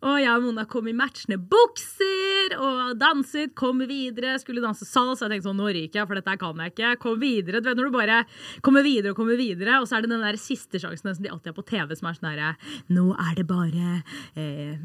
[0.00, 4.36] Og jeg og Mona kom i matchende bukser og danset, kom videre.
[4.42, 5.28] Skulle danse salsa.
[5.28, 6.92] Jeg tenkte sånn, nå ryker jeg, for dette kan jeg ikke.
[7.04, 7.62] Kom videre.
[7.62, 8.20] Du vet når du bare
[8.66, 11.32] kommer videre og kommer videre, og så er det den der siste sjansen som de
[11.32, 12.50] alltid har på TV, som er sånn derre
[12.90, 14.00] Nå er det bare
[14.38, 14.76] eh,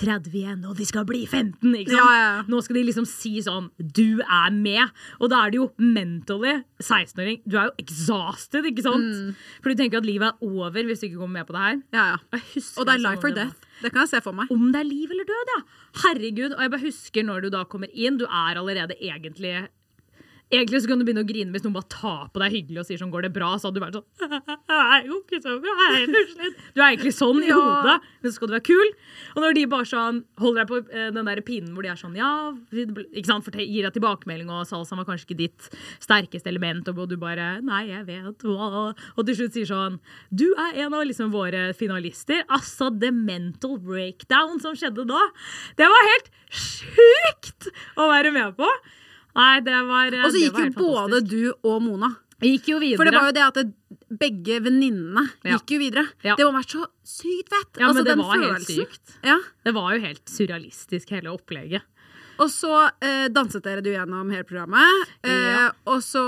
[0.00, 1.98] 30 igjen, og de skal bli 15, ikke sant?
[1.98, 2.32] Ja, ja.
[2.50, 4.92] Nå skal de liksom si sånn Du er med.
[5.20, 6.58] Og da er det jo mentally
[7.14, 7.40] 16-åring.
[7.46, 9.14] Du er jo exhausted, ikke sant?
[9.14, 9.36] Mm.
[9.62, 11.78] For du tenker at livet er over hvis du ikke kommer med på det her.
[11.94, 12.18] Ja, ja.
[12.32, 12.40] Og,
[12.78, 13.70] Og det er life or death.
[13.82, 14.50] Det kan jeg se for meg.
[14.50, 15.60] Om det er liv eller død, ja.
[16.04, 16.52] Herregud.
[16.56, 19.68] Og jeg bare husker når du da kommer inn, du er allerede egentlig
[20.54, 22.86] Egentlig så kan du begynne å grine hvis noen bare tar på deg hyggelig og
[22.88, 24.06] sier sånn 'går det bra', så hadde du vært sånn
[24.70, 25.74] «Jeg er jo ikke så bra,
[26.74, 28.88] Du er egentlig sånn i hodet, men så skal du være kul.
[29.34, 32.00] Og når de bare sånn holder deg på eh, den der pinnen hvor de er
[32.00, 35.68] sånn 'ja', ikke sant, gir deg tilbakemelding, og salsaen var kanskje ikke ditt
[36.00, 40.00] sterkeste element, og du bare 'nei, jeg vet hva', og til slutt sier sånn
[40.32, 42.44] 'du er en av liksom våre finalister'.
[42.48, 45.22] Altså, the mental breakdown som skjedde da,
[45.76, 48.68] det var helt sjukt å være med på.
[49.34, 52.12] Nei, det var Og så gikk jo både du og Mona.
[52.42, 52.98] Jeg gikk jo videre.
[53.00, 53.64] For det var jo det at det,
[54.20, 55.56] begge venninnene Ja.
[55.56, 56.04] gikk jo videre.
[56.22, 56.34] Ja.
[56.36, 57.80] Det må ha vært så sykt fett!
[57.80, 59.14] Ja, altså, men det var helt sykt.
[59.24, 59.38] Ja.
[59.64, 61.82] Det var jo helt surrealistisk, hele opplegget.
[62.38, 65.08] Og så eh, danset dere du gjennom hele programmet.
[65.22, 65.70] Eh, Ja.
[65.86, 66.24] Og så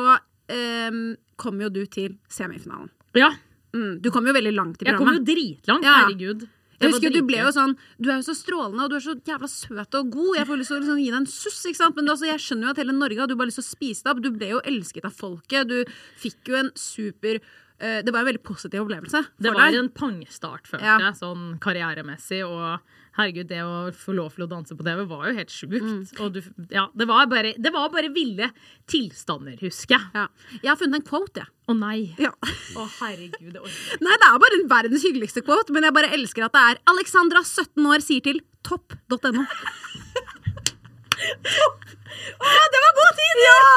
[0.48, 0.90] eh,
[1.36, 2.90] kom jo du til semifinalen.
[3.14, 3.32] Ja,
[3.76, 4.88] Mm, du kom jo veldig langt i programmet.
[4.88, 6.06] jeg kom jo dritlangt, Ja.
[6.06, 6.48] herregud.
[6.80, 9.16] Jeg husker Du ble jo sånn Du er jo så strålende, og du er så
[9.26, 10.32] jævla søt og god.
[10.40, 11.98] Jeg får lyst til å liksom gi deg en suss, ikke sant?
[11.98, 14.12] Men altså, jeg skjønner jo at hele Norge hadde bare lyst til å spise deg
[14.12, 14.24] opp.
[14.24, 15.70] Du ble jo elsket av folket.
[15.70, 17.40] Du fikk jo en super
[17.78, 19.74] Det var en veldig positiv opplevelse Det var deg.
[19.82, 20.96] en pangstart, følte Ja.
[20.98, 22.40] jeg, sånn karrieremessig.
[22.48, 22.80] Og
[23.18, 25.82] herregud, det å få lov til å danse på TV var jo helt sjukt.
[25.84, 26.32] Mm.
[26.32, 26.40] Du,
[26.72, 28.48] ja, det, var bare, det var bare ville
[28.88, 30.08] tilstander, husker jeg.
[30.14, 30.26] Ja.
[30.62, 31.48] Jeg har funnet en quote, jeg.
[31.68, 32.14] Å nei.
[32.20, 32.30] Ja.
[32.76, 36.44] Å herregud, det orker Nei, det er bare verdens hyggeligste quote, men jeg bare elsker
[36.48, 39.44] at det er Alexandra, 17 år, sier til topp.no.
[42.72, 43.42] det var god tid!
[43.44, 43.70] Ja!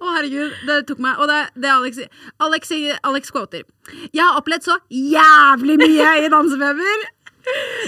[0.00, 0.54] Å, herregud.
[0.68, 1.20] Det tok meg.
[1.22, 2.00] Og det, det er Alex,
[2.42, 2.72] Alex,
[3.10, 3.64] Alex quoter.
[4.10, 7.08] Jeg har opplevd så jævlig mye i dansefeber.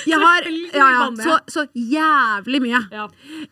[0.06, 2.82] Jeg har ja, ja, så, så jævlig mye.
[2.92, 3.06] Ja.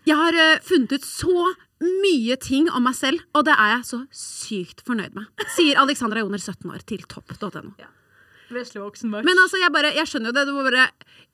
[0.04, 1.48] Jeg har uh, funnet ut så
[1.84, 5.44] mye ting om meg selv, og det er jeg så sykt fornøyd med.
[5.56, 7.74] Sier Alexandra Joner, 17 år, til topp.no.
[8.54, 9.26] Veslevoksen mørk.
[9.28, 10.44] Men altså, jeg, bare, jeg skjønner jo det.
[10.46, 10.86] det bare,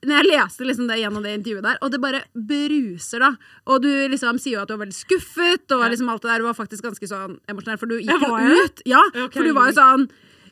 [0.09, 3.31] når jeg leste liksom det gjennom det intervjuet der, og det bare bruser, da.
[3.67, 5.89] Og du liksom sier jo at du var veldig skuffet, og Ja.
[5.93, 6.39] liksom alt det der.
[6.39, 8.81] Du var faktisk ganske sånn emosjonell, for du gikk jo ut.
[8.85, 10.09] Ja, okay, for du var jo sånn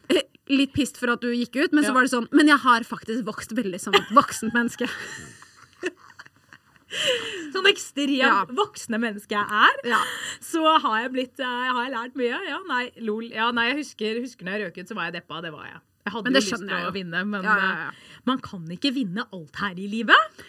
[0.10, 2.58] eh, Litt pissed for at du gikk ut, men så var det sånn Men jeg
[2.64, 4.88] har faktisk vokst veldig som et voksent menneske.
[7.54, 8.46] sånn ekstremt Ja.
[8.50, 10.00] voksne menneske jeg er, Ja.
[10.42, 12.40] så har jeg blitt eh, Har jeg lært mye.
[12.50, 13.30] Ja, nei, lol.
[13.30, 15.42] Ja, nei, jeg husker, husker når jeg røk ut, så var jeg deppa.
[15.42, 15.80] Det var jeg.
[16.08, 17.90] Jeg hadde Men jo lyst til å vinne, men Ja, ja, ja.
[17.92, 20.42] eh, man kan ikke vinne alt her i livet.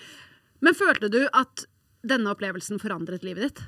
[0.65, 1.67] Men følte du at
[2.07, 3.63] denne opplevelsen forandret livet ditt?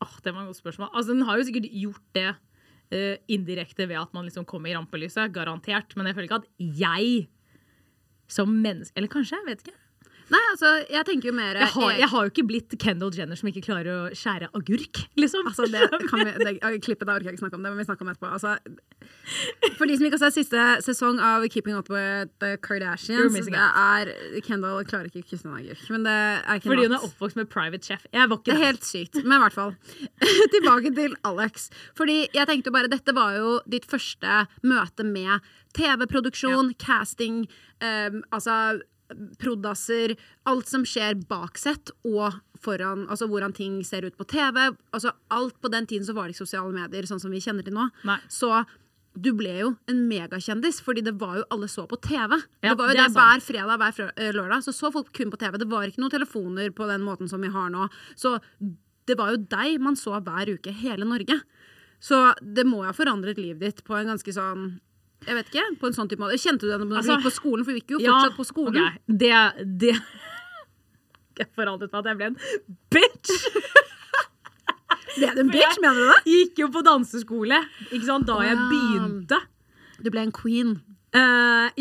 [0.00, 0.90] Åh, det var et godt spørsmål.
[0.94, 4.74] Altså, den har jo sikkert gjort det uh, indirekte ved at man liksom kom i
[4.76, 5.92] rampelyset, garantert.
[5.96, 6.50] Men jeg føler ikke at
[6.80, 7.28] jeg
[8.30, 9.78] som menneske Eller kanskje, jeg vet ikke.
[10.30, 13.38] Nei, altså, jeg tenker jo mer Jeg har, jeg har jo ikke blitt Kendal Jenner
[13.38, 15.48] som ikke klarer å skjære agurk, liksom.
[15.50, 16.52] Altså, det kan vi, det,
[16.84, 18.30] klippet da orker jeg ikke snakke om, det må vi snakke om etterpå.
[18.38, 18.56] Altså,
[19.78, 23.58] for de som ikke har sett siste sesong av Keeping Up With the Kardashians, det
[23.58, 24.12] er
[24.46, 25.82] Kendal klarer ikke å kysse en agurk.
[25.90, 28.06] Men det er ikke Fordi hun er oppvokst med private chef.
[28.14, 29.22] Jeg var ikke Det er helt sykt.
[29.24, 29.74] Men i hvert fall.
[30.54, 31.70] Tilbake til Alex.
[31.98, 37.44] Fordi jeg tenkte jo bare, Dette var jo ditt første møte med TV-produksjon, casting,
[37.82, 38.80] um, altså
[39.40, 40.16] prodasser,
[40.50, 44.68] alt som skjer bak sett og foran, altså hvordan ting ser ut på TV.
[44.94, 47.66] Altså alt På den tiden så var det ikke sosiale medier sånn som vi kjenner
[47.66, 47.88] til nå.
[48.08, 48.18] Nei.
[48.28, 48.52] Så
[49.20, 52.36] du ble jo en megakjendis, fordi det var jo alle så på TV.
[52.62, 54.62] Ja, det var jo det det, hver fredag hver eh, lørdag.
[54.64, 55.58] Så så folk kun på TV.
[55.58, 57.88] Det var ikke noen telefoner på den måten som vi har nå.
[58.18, 58.36] Så
[59.10, 61.40] det var jo deg man så hver uke, hele Norge.
[62.00, 64.70] Så det må jo ha forandret livet ditt på en ganske sånn
[65.26, 66.38] jeg vet ikke, på en sånn type måte.
[66.40, 67.64] Kjente du det når Altså, du gikk på skolen?
[67.66, 68.80] For vi gikk jo Ja, fortsatt på skolen.
[68.80, 69.18] Okay.
[69.20, 69.32] Det,
[69.82, 69.94] det
[71.40, 72.38] Jeg forandret meg at jeg ble en
[72.92, 73.34] bitch!
[75.10, 76.18] Ble du en bitch, mener du det?
[76.30, 77.56] Gikk jo på danseskole
[77.90, 79.40] ikke sant, da jeg begynte.
[80.00, 80.76] Du ble en queen.
[81.10, 81.18] Du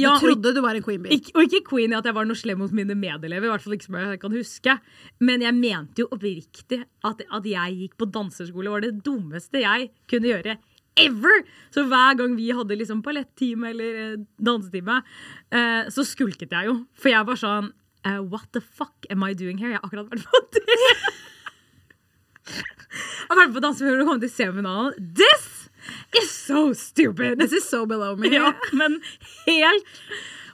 [0.01, 1.19] ja, og, trodde du var en queen bee.
[1.19, 3.61] ikke, og ikke queen i at jeg var noe slem mot mine medelever, i hvert
[3.61, 4.75] fall ikke som jeg kan huske.
[5.21, 9.91] Men jeg mente jo oppriktig at, at jeg gikk på danseskole var det dummeste jeg
[10.09, 10.57] kunne gjøre.
[11.05, 11.43] Ever!
[11.73, 15.01] Så hver gang vi hadde liksom ballettime eller eh, dansetime,
[15.53, 16.79] eh, så skulket jeg jo.
[16.97, 17.71] For jeg var sånn
[18.07, 19.75] eh, What the fuck am I doing here?
[19.75, 20.65] Jeg har akkurat vært på det.
[23.29, 25.09] Jeg har vært på dansefilm og kommet til semifinalen.
[25.13, 25.58] This
[26.21, 27.39] is so stupid!
[27.39, 28.29] This is so below me.
[28.35, 28.99] Ja, men
[29.47, 29.85] helt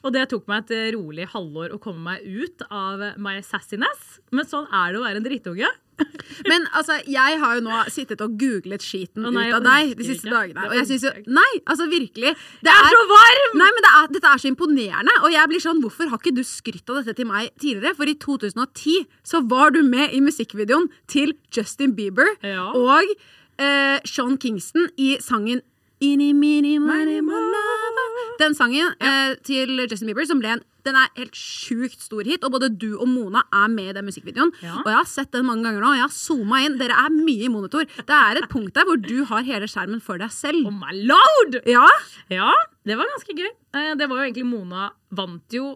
[0.05, 4.19] Og det tok meg et rolig halvår å komme meg ut av my sassiness.
[4.35, 5.71] Men sånn er det å være en drittunge.
[6.51, 10.03] Men altså, jeg har jo nå sittet og googlet skiten nei, ut av deg de
[10.05, 10.33] siste ikke.
[10.35, 10.65] dagene.
[10.67, 12.33] Og jeg syns jo Nei, altså virkelig.
[12.61, 13.55] Det Jeg er så varm!
[13.61, 15.15] Nei, men det er, Dette er så imponerende.
[15.23, 17.95] Og jeg blir sånn, hvorfor har ikke du skrytt av dette til meg tidligere?
[17.97, 22.67] For i 2010 så var du med i musikkvideoen til Justin Bieber Ja.
[22.75, 23.15] og
[23.59, 25.61] eh, Sean Kingston i sangen
[26.03, 28.31] Inni, mini, mini, lover.
[28.37, 32.43] Den sangen eh, til Justin Bieber som ble en den er helt sjukt stor hit,
[32.45, 34.51] og både du og Mona er med i den musikkvideoen.
[34.61, 34.75] Ja.
[34.83, 36.75] Og jeg har sett den mange ganger nå, og jeg har zooma inn.
[36.77, 37.87] Dere er mye i monitor.
[37.97, 40.61] Det er et punkt der hvor du har hele skjermen for deg selv.
[40.69, 41.57] Oh my lord!
[41.65, 41.87] Ja,
[42.29, 42.51] Ja,
[42.85, 43.49] det var ganske gøy.
[43.73, 45.71] Eh, Det var jo egentlig Mona vant jo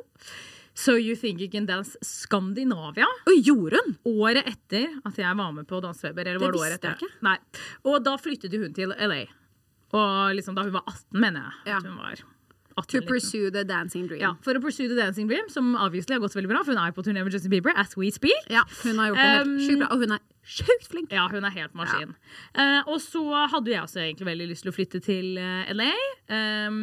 [0.80, 3.08] So You Think You Can Dance Skandinavia.
[3.28, 3.98] Og gjorde hun?
[4.24, 6.24] Året etter at jeg var med på Dansefeber.
[6.24, 7.14] Det det året visste jeg ikke.
[7.28, 7.38] Nei.
[7.84, 9.26] Og da flyttet hun til LA.
[9.92, 11.74] Og liksom da hun var 18, mener jeg.
[11.74, 11.80] Ja.
[11.82, 12.36] At hun var 18,
[12.88, 14.22] To pursue the dancing dream.
[14.22, 16.62] Ja, for å pursue the dancing dream, som obviously har gått veldig bra.
[16.64, 18.48] For hun er på turné med Justin Bieber as we speak.
[18.48, 21.12] Ja, hun har gjort det helt Um, sjukt bra, og hun er sjukt flink.
[21.12, 22.16] Ja, hun er helt maskin.
[22.56, 25.92] Eh, og så hadde jeg også egentlig veldig lyst til å flytte til uh, LA.
[26.32, 26.80] Um,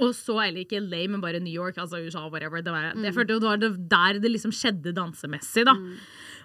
[0.00, 2.60] og så, eller ikke LA, men bare New York, altså USA, whatever.
[2.62, 3.04] Det var, Mm.
[3.04, 5.74] jeg følte det var det der det liksom skjedde dansemessig, da.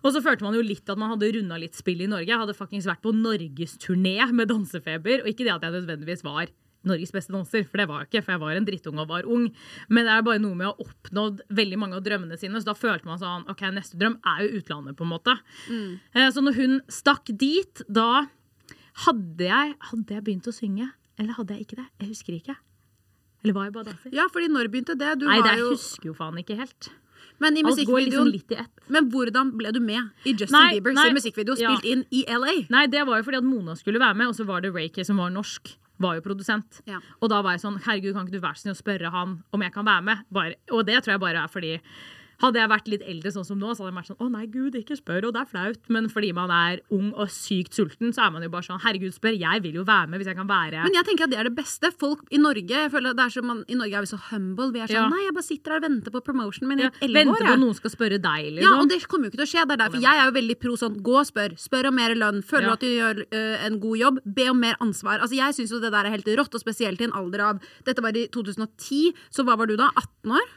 [0.03, 2.27] Og så følte man jo litt at man hadde runda litt spill i Norge.
[2.27, 6.47] Jeg hadde faktisk vært på norgesturné med Dansefeber, og ikke det at jeg nødvendigvis var
[6.87, 9.25] Norges beste danser, for det var jeg ikke, for jeg var en drittunge og var
[9.27, 9.49] ung.
[9.89, 12.69] Men det er bare noe med å ha oppnådd veldig mange av drømmene sine, så
[12.69, 15.35] da følte man sånn OK, neste drøm er jo utlandet, på en måte.
[15.67, 15.99] Mm.
[16.31, 18.27] Så når hun stakk dit, da
[19.05, 20.87] hadde jeg, hadde jeg begynt å synge.
[21.19, 21.87] Eller hadde jeg ikke det?
[21.99, 22.55] Jeg husker ikke.
[23.43, 24.15] Eller var jeg bare danser?
[24.15, 25.13] Ja, fordi når begynte det?
[25.21, 26.91] Du Nei, det jo husker jo faen ikke helt.
[27.39, 28.81] Men i Alt går liksom litt i ett.
[28.91, 31.71] Men hvordan ble du med i Justin Nei, Bieber nei, sin musikkvideo ja.
[31.71, 32.65] spilt inn i LA?
[32.73, 35.07] Nei, det var jo fordi at Mona skulle være med, og så var det Kay
[35.07, 35.71] som var norsk.
[35.99, 36.79] Var jo produsent.
[36.87, 36.99] Ja.
[37.19, 39.33] Og da var jeg sånn Herregud, kan ikke du være så snill å spørre han
[39.55, 40.21] om jeg kan være med?
[40.31, 41.73] Bare, og det tror jeg bare er fordi
[42.41, 44.45] hadde jeg vært litt eldre sånn som nå, så hadde jeg vært sånn Å nei,
[44.47, 45.79] gud, ikke spør, og det er flaut.
[45.89, 49.11] Men fordi man er ung og sykt sulten, så er man jo bare sånn Herregud,
[49.15, 51.39] spør, jeg vil jo være med hvis jeg kan være Men jeg tenker at det
[51.39, 51.91] er det beste.
[51.99, 54.71] Folk i Norge jeg føler det er så man, I Norge er vi så humble.
[54.71, 55.07] Vi er sånn Ja.
[55.11, 57.45] Nei, jeg bare sitter her og venter på promotionen min i ja, elleve Vente år.
[57.49, 58.79] på at noen skal spørre deg, Ja, liksom.
[58.79, 59.65] og det kommer jo ikke til å skje.
[59.69, 61.57] Det er derfor jeg er jo veldig pro sånn gå og spør.
[61.59, 62.39] Spør om mer lønn.
[62.43, 62.73] Føler Ja.
[62.73, 64.19] at du gjør uh, en god jobb?
[64.25, 65.19] Be om mer ansvar.
[65.19, 67.59] Altså Jeg syns jo det der er helt rått, og spesielt i en alder av
[67.85, 69.89] Dette var i 2010, så hva var du da?
[69.95, 70.47] 18 år?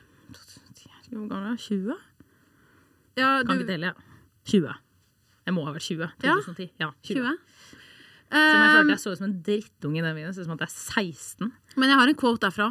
[1.13, 1.65] Hvor gammel er jeg?
[1.69, 1.97] 20?
[3.21, 3.93] Ja, Kan du, ikke telle.
[4.49, 4.75] 20.
[5.47, 6.07] Jeg må ha vært 20.
[6.25, 6.37] Ja.
[6.41, 6.71] 2010.
[6.81, 7.15] Ja, 20.
[7.15, 7.37] 20?
[8.33, 10.33] Som jeg Um, følte jeg så ut som en drittunge i den videoen.
[10.33, 11.51] Som at jeg er 16.
[11.77, 12.71] men jeg har en quote derfra.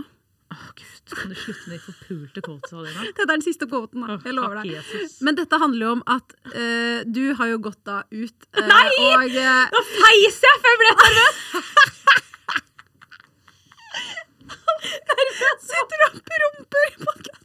[0.52, 3.04] Åh, gud, Kan du slutte med de forpulte quotesa dine?
[3.12, 4.18] Dette er den siste quoten, da.
[4.26, 4.82] Jeg lover deg.
[5.22, 8.90] Men dette handler jo om at uh, du har jo gått da ut uh, Nei!
[9.06, 11.38] og uh, Nå feiser jeg, før jeg ble nervøs!
[15.62, 17.41] Sitter og promper i podkasten!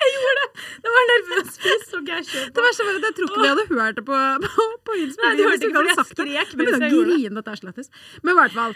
[0.00, 0.48] Jeg gjorde det!
[0.84, 1.86] Det var nervøs fis.
[2.00, 2.20] Okay,
[2.56, 5.06] Det verste var at jeg tror ikke vi hadde hørt det på, på, på Nei,
[5.06, 7.16] de du hørte ikke, for jeg skrek mens jeg gjorde det.
[7.16, 7.88] grine.
[8.22, 8.74] Men i hvert fall.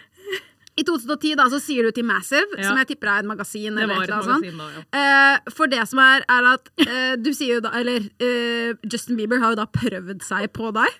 [0.76, 2.64] I 2010 da, så sier du til Massive, Ja.
[2.66, 4.80] som jeg tipper er et magasin, Det var et et magasin da, ja.
[4.98, 9.16] Eh, for det som er, er at uh, du sier jo da Eller uh, Justin
[9.20, 10.98] Bieber har jo da prøvd seg på deg.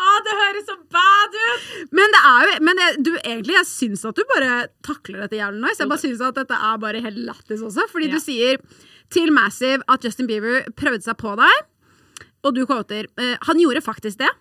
[0.00, 1.92] Å, det høres så bad ut!
[1.92, 5.36] Men det er jo Men jeg, du, egentlig, jeg syns at du bare takler dette
[5.42, 5.80] jævlig nice.
[5.84, 7.84] Jeg bare syns at dette er bare helt lættis også.
[7.92, 8.16] Fordi Ja.
[8.16, 8.56] du sier
[9.12, 11.68] til Massive at Justin Bieber prøvde seg på deg,
[12.48, 13.06] og du quoter
[13.44, 14.32] Han gjorde faktisk det.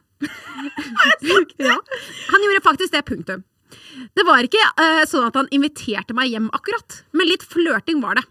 [1.59, 1.75] ja.
[2.31, 3.43] Han gjorde faktisk det, punktum.
[4.17, 8.19] Det var ikke uh, sånn at han inviterte meg hjem akkurat, men litt flørting var
[8.19, 8.25] det.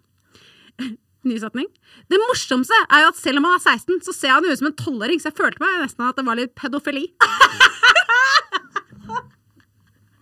[1.29, 1.69] Ny setning.
[2.09, 4.71] Det morsomste er jo at selv om han er 16, så ser han ut som
[4.71, 7.11] en tolvåring, så jeg følte meg nesten at det var litt pedofili.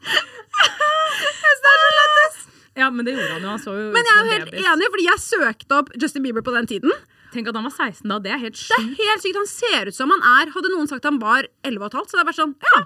[0.08, 2.36] Jeg det er så lættis.
[2.78, 3.52] Ja, men det gjorde han jo.
[3.52, 6.44] Han så jo Men jeg er jo helt enig, fordi jeg søkte opp Justin Bieber
[6.46, 6.92] på den tiden.
[7.32, 8.18] Tenk at han var 16 da.
[8.24, 8.76] Det er helt sykt.
[8.78, 9.40] Det er helt sykt.
[9.40, 12.10] Han ser ut som han er Hadde noen sagt han var 11 og et halvt,
[12.10, 12.84] så det hadde vært sånn Ja,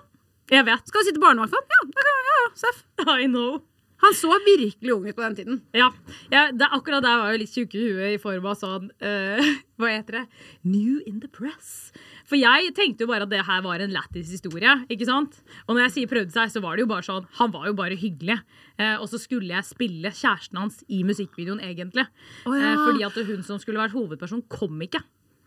[0.50, 0.88] Jeg vet.
[0.88, 1.92] skal du sitte barnevakt for han?
[1.94, 2.83] Ja, ja, ja, Seff.
[3.22, 3.61] I know.
[4.02, 5.59] Han så virkelig ung ut på den tiden.
[5.78, 5.92] Ja,
[6.33, 9.52] ja det, akkurat der var jo litt tjukke i huet i form av sånn uh,
[9.78, 10.22] Hva heter det?
[10.66, 11.92] New in the press.
[12.26, 14.74] For jeg tenkte jo bare at det her var en lættis historie.
[14.90, 15.38] ikke sant?
[15.68, 17.76] Og når jeg sier prøvde seg, så var det jo bare sånn Han var jo
[17.78, 18.40] bare hyggelig.
[18.81, 22.09] Eh, og så skulle jeg spille kjæresten hans i musikkvideoen, egentlig.
[22.46, 22.72] Oh, ja.
[22.72, 25.02] eh, fordi at hun som skulle vært hovedperson, kom ikke.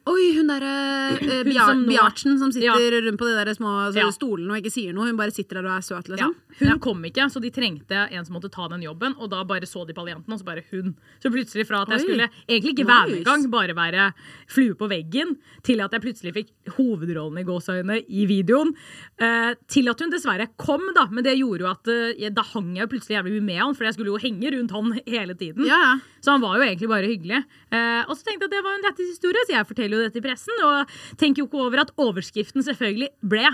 [0.05, 0.71] Oi, hun derre
[1.25, 2.75] Hun Bjartsen som sitter Ja.
[3.01, 4.09] rundt på de der små altså, Ja.
[4.13, 5.07] stolene og ikke sier noe.
[5.09, 6.35] Hun bare sitter der og er søt, Ja, liksom.
[6.59, 9.15] hun kom ikke, så de trengte en som måtte ta den jobben.
[9.17, 10.93] Og da bare så de på alle og så bare hun.
[11.23, 14.13] Så plutselig fra at jeg Oi, skulle egentlig ikke være med engang, bare være
[14.47, 18.75] flue på veggen, til at jeg plutselig fikk hovedrollen i gåseøyne i videoen.
[19.17, 21.07] eh, til at hun dessverre kom, da.
[21.09, 23.85] Men det gjorde jo at eh, da hang jeg plutselig jævlig mye med han, for
[23.85, 25.65] jeg skulle jo henge rundt han hele tiden.
[25.65, 25.93] Ja, ja.
[26.25, 27.43] Så han var jo egentlig bare hyggelig.
[27.69, 30.07] Eh, og så tenkte jeg at det var en lættis historie, så jeg forteller jo
[30.07, 30.63] det til pressen.
[30.65, 33.45] Og tenker jo ikke over at overskriften selvfølgelig ble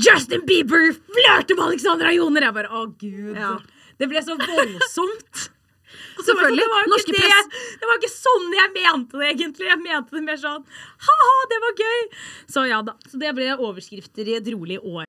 [0.00, 2.48] Justin Bieber flørter med Alexandra Joner!
[2.48, 3.36] Jeg bare, å gud.
[3.36, 3.54] Ja.
[4.00, 5.46] Det ble så voldsomt.
[5.90, 6.62] Var sånn, Selvfølgelig.
[6.62, 9.66] Det var, jo Norske det, det var ikke sånn jeg mente det, egentlig.
[9.70, 10.66] Jeg mente det mer sånn
[11.06, 12.02] ha-ha, det var gøy.
[12.54, 12.94] Så ja da.
[13.10, 15.08] Så det ble overskrifter i et rolig år.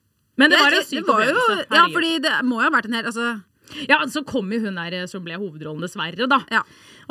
[0.39, 1.65] Men det var en det syk opplevelse.
[1.69, 3.31] Ja, fordi det må jo ha vært en hel altså,
[3.87, 6.41] Ja, så kom jo hun der som ble hovedrollen, dessverre, da.
[6.51, 6.61] Ja.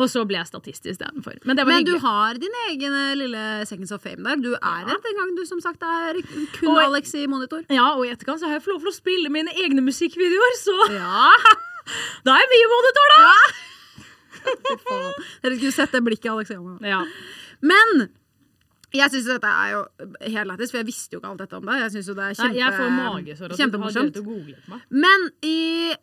[0.00, 1.38] Og så ble jeg statist istedenfor.
[1.44, 4.40] Men det var Men du har din egen eh, lille Seconds of Fame der.
[4.40, 6.20] Du er her den gang du som sagt er
[6.56, 7.64] kun Og- Alex i monitor.
[7.68, 10.56] Ja, og i etterkant så har jeg fått lov til å spille mine egne musikkvideoer,
[10.60, 11.32] så Ja,
[12.24, 13.26] da er jeg mye monitor, da!
[13.26, 13.34] Ja.
[15.42, 16.78] Dere skulle sett det blikket Alex gjør.
[16.86, 17.02] Ja.
[17.60, 18.08] Men
[18.90, 19.80] jeg syns dette er jo
[20.34, 21.82] helt lættis, for jeg visste jo ikke alt dette om deg.
[21.84, 24.20] Jeg synes jo det er Nei, jeg får magesår så du har kjempemorsomt.
[24.90, 25.58] Men i,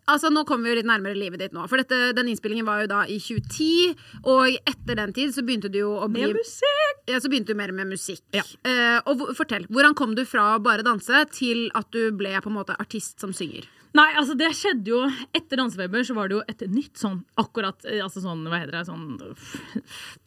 [0.08, 1.65] altså, nå kommer vi jo litt nærmere livet ditt nå.
[1.67, 5.71] For dette, den innspillingen var jo da i 2010, og etter den tid så begynte
[5.73, 7.04] du jo å bli Med musikk!
[7.12, 8.23] Ja, så begynte du mer med musikk.
[8.36, 8.45] Ja.
[8.67, 12.52] Uh, og fortell, hvordan kom du fra å bare danse til at du ble på
[12.52, 13.67] en måte artist som synger?
[13.95, 15.00] Nei, altså det skjedde jo
[15.34, 18.76] Etter Dansefeber så var det jo et nytt sånn akkurat eh, altså sånn, Hva heter
[18.76, 18.86] det?
[18.86, 19.17] Sånn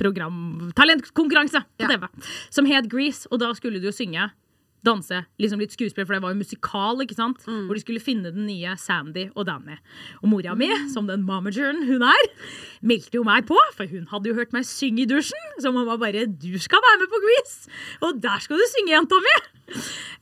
[0.00, 1.88] program Talentkonkurranse på Ja.
[1.96, 2.08] TV.
[2.50, 4.30] Som het Grease, og da skulle du jo synge.
[4.80, 7.02] Danse, liksom litt skuespill, for det var jo musikal.
[7.04, 7.42] ikke sant?
[7.44, 7.66] Mm.
[7.68, 9.76] Hvor de skulle finne den nye Sandy og Danny.
[10.22, 12.30] Og mora mi, som den mamageren hun er,
[12.80, 15.52] meldte jo meg på, for hun hadde jo hørt meg synge i dusjen.
[15.60, 17.68] Så mamma bare 'Du skal være med på Grease!'
[18.00, 19.36] Og der skal du synge, jenta mi!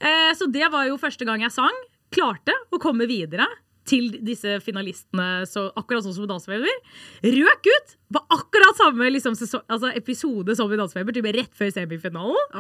[0.01, 1.79] Eh, så det var jo første gang jeg sang.
[2.15, 3.47] Klarte å komme videre
[3.89, 6.81] til disse finalistene, så akkurat sånn som i Dansefeber.
[7.25, 7.95] Røk ut!
[8.17, 12.59] Var akkurat samme liksom, altså episode som i Dansefeber, rett før semifinalen.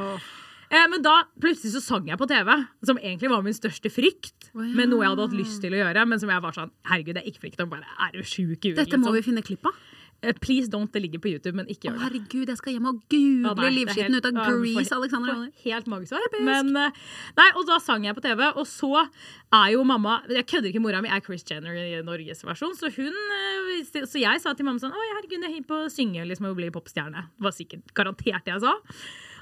[0.68, 2.51] Eh, men da plutselig så sang jeg på TV,
[2.84, 4.51] som egentlig var min største frykt.
[4.53, 4.72] Oh, ja.
[4.76, 7.16] Med noe jeg hadde hatt lyst til å gjøre, men som jeg var sånn Herregud,
[7.16, 7.62] det er ikke frykt.
[7.70, 8.82] Bare, er du sjuk i huet?
[8.82, 9.16] Dette må liksom?
[9.16, 9.78] vi finne klipp av.
[10.21, 12.01] Eh, Please don't, det ligger på YouTube, men ikke gjør det.
[12.01, 16.16] Å, herregud, jeg skal hjem og google ja, livskiten ut av Grease, Alexander Helt magisk.
[16.43, 16.99] Men eh,
[17.39, 20.83] Nei, og da sang jeg på TV, og så er jo mamma Jeg kødder ikke,
[20.83, 24.66] mora mi er Chris Jenner i Norges versjon, så hun eh, Så jeg sa til
[24.66, 27.29] mamma sånn Å, herregud, jeg er på å synge liksom, og bli popstjerne.
[27.39, 28.75] Det var sikkert garantert jeg sa.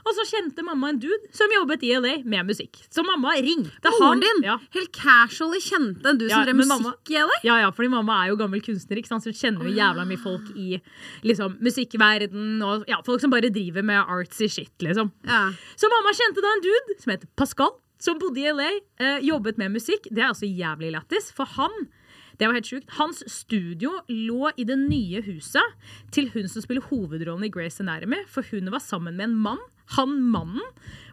[0.07, 2.79] Og så kjente mamma en dude som jobbet i LA med musikk.
[2.95, 4.21] Så mamma ringte Moren han.
[4.23, 4.57] din, Ja.
[4.77, 7.39] helt casually kjente en du som drev mamma- musikk i LA?
[7.43, 9.25] Ja, ja, fordi mamma er jo gammel kunstner, ikke sant?
[9.25, 10.81] så hun kjenner jo jævla mye folk i
[11.27, 15.11] liksom, musikkverden og ja, folk som bare driver med artsy shit, liksom.
[15.27, 15.51] Ja.
[15.77, 19.59] Så mamma kjente da en dude som heter Pascal, som bodde i LA, eh, jobbet
[19.59, 20.07] med musikk.
[20.13, 21.89] Det er altså jævlig lættis, for han
[22.37, 22.91] det var helt sjukt.
[22.99, 25.77] Hans studio lå i det nye huset
[26.15, 29.63] til hun som spiller hovedrollen i Grace Anatomy, for hun var sammen med en mann.
[29.97, 30.65] Han mannen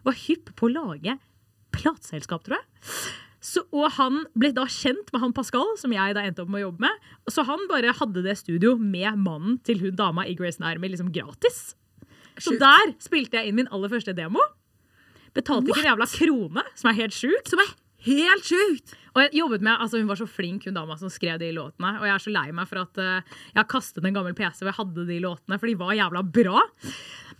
[0.04, 1.18] var hypp på å lage
[1.74, 2.90] plateselskap, tror jeg.
[3.44, 6.62] Så, og han ble da kjent med han Pascal, som jeg da endte opp med
[6.62, 7.08] å jobbe med.
[7.28, 11.12] Så han bare hadde det studio med mannen til hun dama i Grace Anatomy liksom
[11.12, 11.74] gratis.
[12.40, 14.42] Så der spilte jeg inn min aller første demo.
[15.36, 17.50] Betalte ikke en jævla krone, som er helt sjukt.
[17.50, 17.74] Som er
[18.06, 18.94] helt sjukt!
[19.14, 21.94] Og jeg jobbet med, altså Hun var så flink, hun dama som skrev de låtene.
[22.00, 24.62] Og jeg er så lei meg for at uh, jeg har kastet en gammel PC
[24.62, 26.64] hvor jeg hadde de låtene, for de var jævla bra.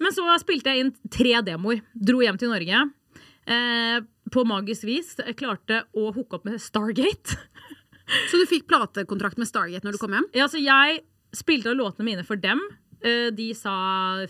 [0.02, 1.82] Men så spilte jeg inn tre demoer.
[1.94, 2.84] Dro hjem til Norge.
[3.44, 3.98] Uh,
[4.32, 7.38] på magisk vis klarte å hooke opp med Stargate.
[8.28, 10.26] Så du fikk platekontrakt med Stargate når du kom hjem?
[10.36, 11.02] Ja, så jeg
[11.34, 12.60] spilte av låtene mine for dem.
[13.05, 13.74] Eh, De sa,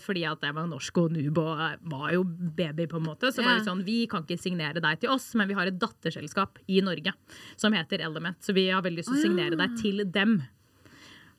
[0.03, 1.61] fordi at jeg var norsk og noob og
[1.91, 4.99] var jo baby, på en måte, så var det sånn Vi kan ikke signere deg
[4.99, 7.13] til oss, men vi har et datterselskap i Norge
[7.55, 10.41] som heter Element, så vi har veldig lyst til å signere deg til dem.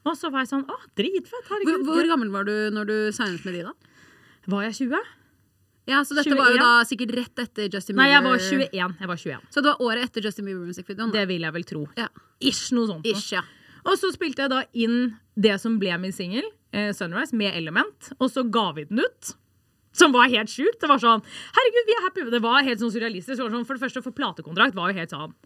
[0.07, 1.49] Og så var jeg sånn Å, dritfett!
[1.51, 1.85] Herregud.
[1.85, 3.73] hvor hvor gammel var du når du signet med de, da?
[4.47, 5.01] Var jeg 20?
[5.87, 8.03] Ja, så dette var jo da sikkert rett etter Justin Bieber.
[8.03, 8.97] Nei, jeg var 21.
[9.03, 9.45] Jeg var 21.
[9.55, 11.07] Så det var året etter Justin Bieber Music Video?
[11.15, 11.85] Det vil jeg vel tro.
[11.99, 12.09] Ja.
[12.41, 13.07] Ish, noe sånt.
[13.07, 13.43] Ish, ja.
[13.87, 18.13] Og så spilte jeg da inn det som ble min singel, eh, Sunrise, med Element.
[18.19, 19.35] Og så ga vi den ut.
[19.97, 20.81] Som var helt sjukt.
[20.83, 21.23] Det var sånn
[21.57, 22.25] Herregud, vi er happy.
[22.33, 23.41] Det var helt sånn surrealistisk.
[23.41, 25.37] Sånn, for det første, for platekontrakt var jo helt sånn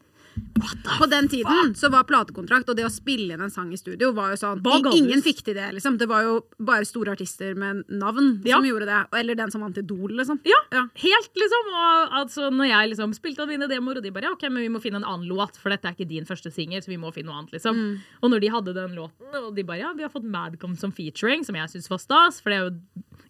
[0.99, 4.11] På den tiden så var platekontrakt og det å spille inn en sang i studio
[4.17, 4.91] var jo sånn du?
[4.97, 5.97] Ingen fikk til det, liksom.
[6.01, 8.57] Det var jo bare store artister med navn Ja.
[8.59, 8.99] som gjorde det.
[9.19, 10.41] Eller den som vant Idol, liksom.
[10.45, 10.83] Ja, Ja.
[10.95, 11.71] helt, liksom.
[11.81, 14.63] Og altså, når jeg liksom spilte av mine demoer, og de bare ja, OK, men
[14.63, 16.97] vi må finne en annen låt, for dette er ikke din første singel, så vi
[17.01, 17.75] må finne noe annet, liksom.
[17.77, 17.99] Mm.
[18.23, 20.93] Og når de hadde den låten, og de bare ja, vi har fått Madcom som
[20.93, 22.77] featuring, som jeg syns var stas, for det er jo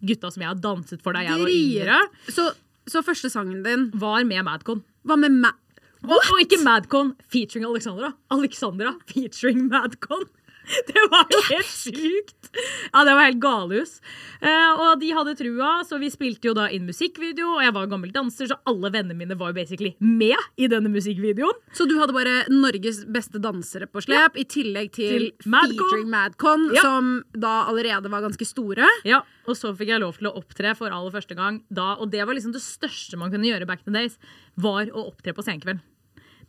[0.03, 2.51] gutta som jeg har danset for da jeg var yngre, Så,
[2.89, 4.83] så første sangen din var med Madcon.
[5.05, 5.51] var med Ma...
[6.03, 8.11] Og, og ikke Madcon featuring Alexandra.
[8.33, 10.25] Alexandra featuring Madcon.
[10.91, 12.37] Det var jo helt sjukt!
[12.91, 13.93] Ja, det var helt galehus.
[14.43, 17.53] Eh, og de hadde trua, så vi spilte jo da inn musikkvideo.
[17.55, 20.91] Og jeg var gammel danser, så alle vennene mine var jo basically med i denne
[20.91, 21.61] musikkvideoen.
[21.77, 25.77] Så du hadde bare Norges beste dansere på slep, i tillegg til, Til Madcon.
[25.79, 26.81] featuring Madcon, Ja.
[26.83, 28.87] som da allerede var ganske store.
[29.07, 31.93] Ja, Og så fikk jeg lov til å opptre for aller første gang da.
[31.99, 34.19] Og det var liksom det største man kunne gjøre back in the days,
[34.59, 35.79] var å opptre på Senkveld.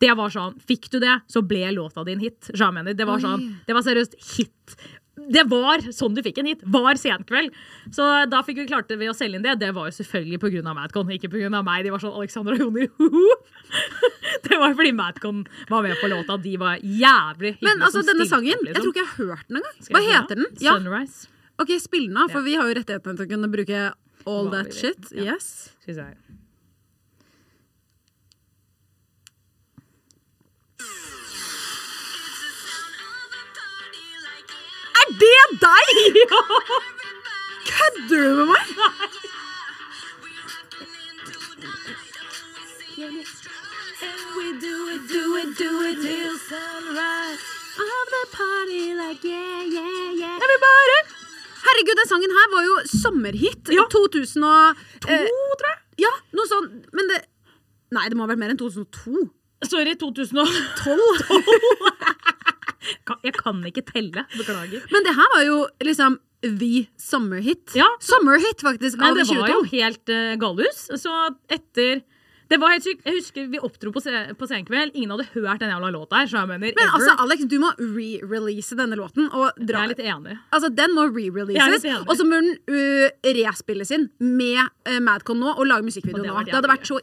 [0.02, 2.50] Det var sånn, Fikk du det, så ble låta din hit.
[2.50, 4.76] Det var sånn, det var seriøst hit.
[5.12, 6.62] Det var sånn du fikk en hit.
[6.72, 7.54] Var Senkveld.
[7.94, 9.54] Så da fikk vi klart det ved å selge inn det.
[9.60, 10.74] Det var jo selvfølgelig pga.
[10.74, 11.50] Madcon, ikke pga.
[11.62, 11.84] meg.
[11.86, 12.88] De var sånn Alexander og Joner.
[14.42, 16.36] Det var fordi Madcon var med på låta.
[16.40, 17.68] De var jævlig hyggelige.
[17.68, 18.72] Men altså, denne sangen, liksom.
[18.72, 19.78] jeg tror ikke jeg har hørt den engang.
[19.92, 20.48] Hva heter den?
[20.64, 21.28] Ja, Sunrise.
[21.62, 23.82] ok, Spill den av, for vi har jo rettighetene til å kunne bruke
[24.26, 25.12] all that shit.
[25.14, 25.72] Yes.
[25.84, 26.41] Synes vi
[35.22, 35.86] det deg?!
[37.70, 38.66] Kødder du med meg?!
[51.62, 53.70] Herregud, den sangen her var jo sommerhit.
[53.72, 53.84] Ja.
[53.90, 55.28] 2000 og To, eh,
[55.60, 55.78] tror jeg.
[56.04, 56.66] Ja, noe sånn.
[56.92, 57.22] Men det
[57.92, 59.26] Nei, det må ha vært mer enn 2002.
[59.68, 60.42] Sorry, 2012.
[63.22, 64.26] Jeg kan ikke telle.
[64.36, 64.84] Beklager.
[64.92, 67.70] Men det her var jo liksom the summerhit.
[67.78, 67.86] Ja.
[68.02, 70.88] Summerhit, faktisk, Nei, det var jo helt uh, galehus.
[70.98, 71.12] Så
[71.52, 72.02] etter
[72.52, 73.04] Det var helt sykt.
[73.08, 74.92] Jeg husker vi oppdro på, se på Senkveld.
[74.98, 76.28] Ingen hadde hørt den jævla låta her.
[76.28, 76.96] Så jeg mener, Men ever.
[76.98, 79.30] altså, Alex, du må re-release denne låten.
[79.32, 80.36] Og jeg er litt enig.
[80.52, 85.40] Altså, Den må er re-releases, og så må den uh, respilles inn med uh, Madcon
[85.40, 86.44] nå og lage musikkvideo Og det nå.
[86.50, 87.00] Det hadde vært så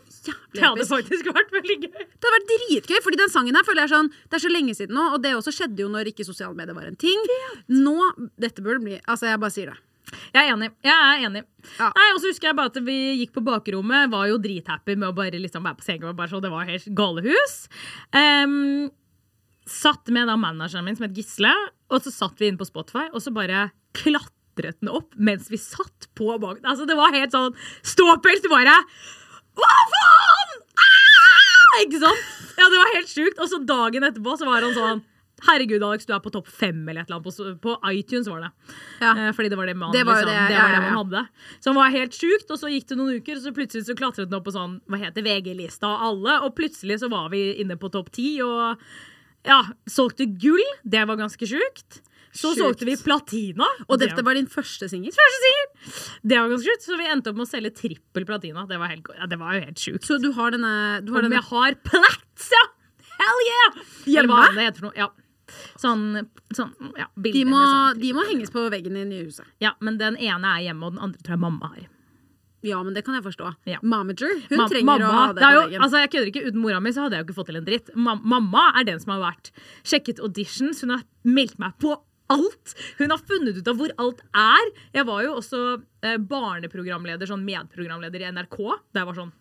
[0.54, 1.92] Det hadde faktisk vært veldig gøy.
[1.98, 4.78] Det hadde vært dritgøy, fordi den sangen her føler jeg sånn Det er så lenge
[4.78, 7.30] siden nå, og det også skjedde jo når ikke sosiale medier var en ting.
[7.74, 7.98] Nå
[8.38, 9.80] Dette burde bli Altså, jeg bare sier det.
[10.34, 10.70] Jeg er enig.
[10.86, 11.44] Jeg er enig.
[11.80, 15.10] Nei, og så husker jeg bare at vi gikk på bakrommet, var jo drithappy med
[15.12, 16.14] å bare liksom være på senga.
[16.18, 17.58] Bare så det var helt galehus.
[18.16, 18.90] Um,
[19.70, 21.54] satt med da manageren min som het Gisle,
[21.90, 25.60] og så satt vi inne på Spotify, og så bare klatret den opp mens vi
[25.62, 26.62] satt på bak.
[26.64, 27.56] Altså, det var helt sånn
[27.86, 28.44] ståpels.
[28.46, 28.76] Du bare
[29.60, 30.58] Hva faen?!
[30.80, 31.80] Ah!
[31.84, 32.28] Ikke sant?
[32.60, 33.40] Ja, det var helt sjukt.
[33.40, 35.04] Og så dagen etterpå så var han sånn
[35.48, 37.60] Herregud, Alex, du er på topp fem eller et eller annet.
[37.64, 38.50] På, på iTunes var det.
[39.04, 41.00] Eh, fordi det var det man, Det var liksom, det, det, var det ja, man
[41.00, 41.24] hadde.
[41.60, 43.96] Så det var helt sjukt, og så gikk det noen uker, og så plutselig så
[44.00, 47.46] klatret den opp på sånn, hva heter VG-lista og alle, og plutselig så var vi
[47.64, 48.82] inne på topp ti, og
[49.48, 50.64] ja, solgte gull.
[50.84, 52.02] Det var ganske sjukt.
[52.30, 52.60] Så Sjukt.
[52.62, 53.66] solgte vi platina.
[53.88, 55.14] Og dette var din første singel?
[55.16, 55.70] Første singel!
[56.30, 56.86] Det var ganske sjukt.
[56.86, 58.68] Så vi endte opp med å selge trippel platina.
[58.70, 60.06] Det var, helt, ja, det var jo helt sjukt.
[60.06, 62.62] Så du har denne, du har Om denne jeg har plats, ja!
[63.20, 63.80] Hell yeah!
[63.80, 64.38] Eller Hjemme?
[64.38, 65.00] hva det heter for noe.
[65.00, 65.10] Ja.
[65.80, 66.26] Sånn,
[66.56, 68.02] sånn ja, de må, sånn.
[68.02, 69.48] de må henges på veggen i nye huset.
[69.64, 71.88] Ja, men den ene er hjemme, og den andre tror jeg mamma har.
[72.66, 73.54] Ja, men det kan jeg forstå.
[73.72, 73.80] Ja.
[73.88, 75.84] Momager, hun Ma trenger mamma, å ha det, på jo, veggen.
[75.86, 77.68] altså jeg kødder ikke, Uten mora mi så hadde jeg jo ikke fått til en
[77.70, 77.92] dritt.
[77.96, 79.52] Ma mamma er den som har vært
[79.88, 80.82] sjekket auditions.
[80.84, 81.94] Hun har meldt meg på
[82.30, 82.76] alt.
[83.00, 84.74] Hun har funnet ut av hvor alt er.
[84.98, 85.62] Jeg var jo også
[86.04, 88.60] eh, barneprogramleder, sånn medprogramleder i NRK.
[88.92, 89.32] Da jeg var sånn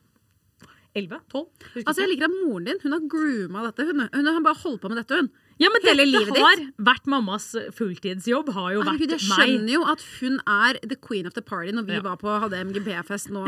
[0.99, 1.45] 11-12.
[1.85, 3.87] Altså, jeg liker at moren din hun har grooma dette.
[3.91, 5.31] Hun, hun har bare holdt på med dette, hun.
[5.59, 6.75] Ja, men Hele dette livet har ditt.
[6.87, 8.53] vært mammas fulltidsjobb.
[8.55, 9.49] Har jo Herregud, jeg vært meg.
[9.49, 12.01] skjønner jo at hun er the queen of the party når vi Ja.
[12.07, 13.43] var på, hadde MGP-fest nå,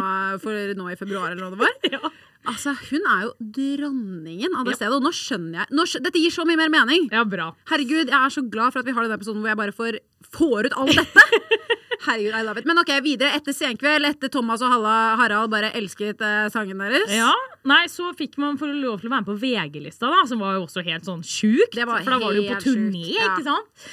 [0.75, 2.11] nå i februar, eller hva det var.
[2.49, 6.23] Altså, Hun er jo dronningen av det stedet, og nå skjønner jeg nå skjø Dette
[6.23, 7.11] gir så mye mer mening!
[7.13, 7.51] Ja, bra.
[7.69, 10.01] Herregud, jeg er så glad for at vi har denne episoden hvor jeg bare får,
[10.39, 11.27] får ut alt dette!
[12.07, 12.69] Herregud, I love it.
[12.69, 13.35] Men ok, videre.
[13.37, 17.13] Etter Senkveld, etter Thomas og Halla, Harald bare elsket eh, sangen deres.
[17.13, 17.35] Ja,
[17.69, 20.57] nei, Så fikk man for lov til å være med på VG-lista, da, som var
[20.57, 21.77] jo også helt sånn sjukt.
[21.77, 23.35] For da var du jo på turné, sjukt, ja.
[23.35, 23.91] ikke sant?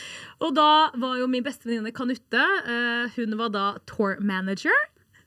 [0.47, 4.75] Og da var jo min beste venninne Kanutte, Uh, hun var da tour manager.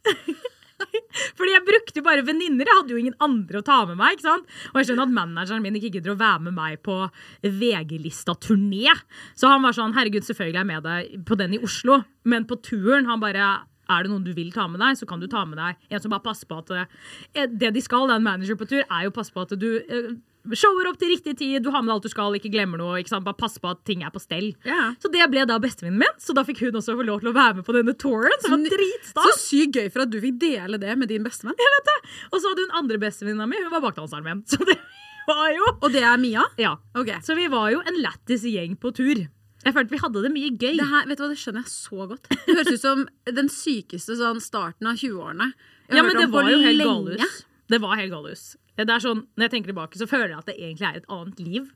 [1.38, 2.68] Fordi jeg brukte jo bare venninner.
[2.68, 4.16] Jeg hadde jo ingen andre å ta med meg.
[4.16, 4.52] ikke sant?
[4.72, 6.98] Og jeg skjønner at manageren min ikke gidder å være med meg på
[7.46, 8.94] VG-lista-turné.
[9.38, 12.46] Så han var sånn herregud, selvfølgelig er jeg med deg på den i Oslo, men
[12.48, 13.50] på turen han bare
[13.90, 16.02] er det noen du vil ta med deg, så kan du ta med deg en
[16.02, 19.06] som bare passer på at eh, Det de skal, da, en manager på tur, er
[19.06, 20.12] jo passe på at du eh,
[20.56, 23.00] shower opp til riktig tid, du har med alt du skal, ikke glemmer noe.
[23.02, 23.18] ikke?
[23.26, 24.52] Bare pass på at ting er på stell.
[24.64, 24.92] Ja.
[25.02, 27.34] Så det ble da bestevennen min, så da fikk hun også få lov til å
[27.36, 28.36] være med på denne touren.
[28.44, 29.42] Som var Så dritstas.
[29.48, 31.58] sykt gøy for at du fikk dele det med din bestevenn.
[31.60, 31.98] Jeg vet det.
[32.32, 34.44] Og så hadde hun andre bestevenninna mi, hun var baklandsarmeen.
[34.48, 34.78] Så det
[35.30, 36.42] var jo Og det er Mia?
[36.58, 36.76] Ja.
[36.96, 37.20] Okay.
[37.22, 39.26] Så vi var jo en lættis gjeng på tur.
[39.60, 40.78] Jeg følte vi hadde det mye gøy.
[40.80, 42.30] Det her, vet du hva, det skjønner jeg så godt.
[42.32, 45.50] Det høres ut som den sykeste sånn starten av 20-årene.
[45.92, 47.18] Ja, men det var jo helt lenge.
[47.18, 47.36] galehus.
[47.68, 48.44] Det var helt galehus.
[48.86, 51.10] Det er sånn, når jeg tenker tilbake, så føler jeg at det egentlig er et
[51.10, 51.68] annet liv.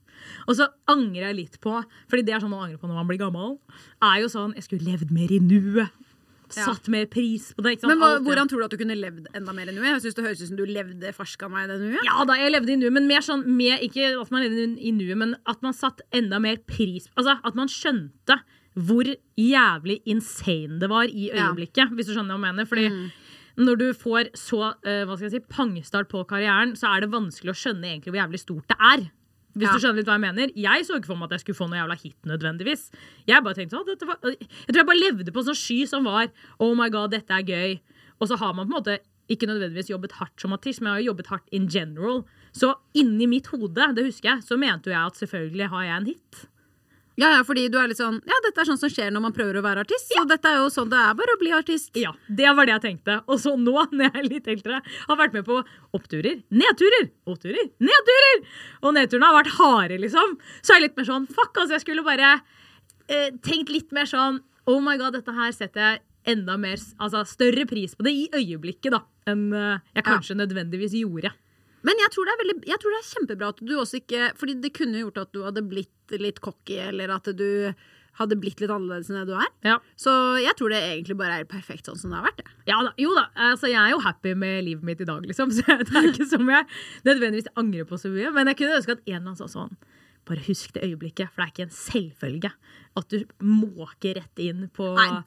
[0.48, 1.76] Og så angrer jeg litt på,
[2.08, 3.58] fordi det er sånn man angrer på når man blir gammel,
[4.02, 5.90] er jo sånn Jeg skulle levd mer i nuet.
[6.54, 7.72] Satt mer pris på det.
[7.82, 9.88] Men hva, hvordan tror du at du kunne levd enda mer i nuet?
[9.88, 12.04] Jeg synes det høres ut som du levde ferska meg i det nuet.
[12.06, 14.92] Ja da, jeg levde i nuet, men mer sånn mer, Ikke at man levde i
[14.94, 18.38] nuet, men at man satt enda mer pris Altså at man skjønte
[18.74, 19.06] hvor
[19.38, 21.48] jævlig insane det var i Ja.
[21.48, 22.66] øyeblikket, hvis du skjønner hva jeg mener.
[22.66, 22.88] Fordi
[23.56, 27.12] når du får så eh, hva skal jeg si, pangstart på karrieren, så er det
[27.12, 29.04] vanskelig å skjønne egentlig hvor jævlig stort det er.
[29.54, 29.72] Hvis Ja.
[29.72, 31.68] du skjønner litt hva jeg mener Jeg så ikke for meg at jeg skulle få
[31.70, 32.90] noe jævla hit nødvendigvis.
[33.28, 36.04] Jeg bare tenkte sånn, var, Jeg tror jeg bare levde på en sånn sky som
[36.04, 36.26] var
[36.58, 37.80] Oh my god, dette er gøy.
[38.20, 38.98] Og så har man på en måte
[39.30, 42.24] ikke nødvendigvis jobbet hardt som artist, men jeg har jo jobbet hardt in general.
[42.52, 45.96] Så inni mitt hode, det husker jeg, så mente jo jeg at selvfølgelig har jeg
[46.00, 46.42] en hit.
[47.20, 49.34] Ja, ja, fordi du er litt sånn Ja, dette er sånn som skjer når man
[49.36, 50.10] prøver å være artist.
[50.10, 51.92] Så dette er jo sånn det er bare å bli artist.
[51.98, 53.20] Ja, det var det jeg tenkte.
[53.30, 55.60] Og så nå, når jeg er litt eldre, har vært med på
[55.94, 58.42] oppturer, nedturer, oppturer, nedturer!
[58.82, 60.34] Og nedturene har vært harde, liksom.
[60.60, 61.76] Så er jeg litt mer sånn fuck, altså.
[61.76, 62.34] Jeg skulle bare
[63.06, 66.02] eh, tenkt litt mer sånn oh my god, dette her setter jeg
[66.34, 70.96] enda mer Altså større pris på det i øyeblikket, da, enn eh, jeg kanskje nødvendigvis
[71.02, 71.34] gjorde.
[71.84, 74.54] Men jeg tror, det veldig, jeg tror det er kjempebra at du også ikke Fordi
[74.62, 77.74] det kunne gjort at du hadde blitt litt cocky, eller at du
[78.18, 79.48] hadde blitt litt annerledes enn det du er.
[79.66, 79.78] Ja.
[79.98, 80.12] Så
[80.42, 82.42] jeg tror det egentlig bare er perfekt sånn som det har vært.
[82.44, 82.52] Det.
[82.70, 85.50] Ja da, jo da, altså jeg er jo happy med livet mitt i dag, liksom.
[85.56, 86.68] Så det er ikke som jeg
[87.08, 88.30] nødvendigvis angrer på så mye.
[88.36, 89.74] Men jeg kunne ønske at en eller annen sa sånn
[90.24, 92.50] Bare husk det øyeblikket, for det er ikke en selvfølge
[92.96, 95.18] at du måker rett inn på Nei.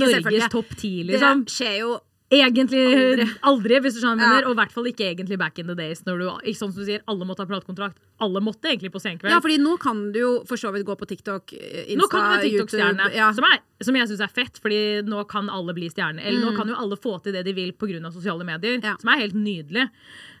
[0.00, 1.44] Norges topp ti, liksom.
[1.46, 1.92] Det skjer jo
[2.32, 3.78] Egentlig aldri, Aldri.
[3.84, 4.48] hvis du skjønner jeg Ja.
[4.48, 6.00] Og i hvert fall ikke egentlig back in the days.
[6.06, 7.98] Når du, ikke sånn som du sier, Alle måtte ha platekontrakt.
[8.24, 9.28] Alle måtte egentlig på Senkveld.
[9.34, 12.08] Ja, fordi nå kan du jo for så vidt gå på TikTok, eh, Insta, nå
[12.08, 13.32] kan du være TikTok-stjerne, Ja.
[13.32, 16.24] som, er- som jeg syns er fett, fordi nå kan alle bli stjerner.
[16.24, 16.56] Eller nå Mm.
[16.56, 18.12] kan jo alle få til det de vil pga.
[18.12, 19.90] sosiale medier, som er helt nydelig.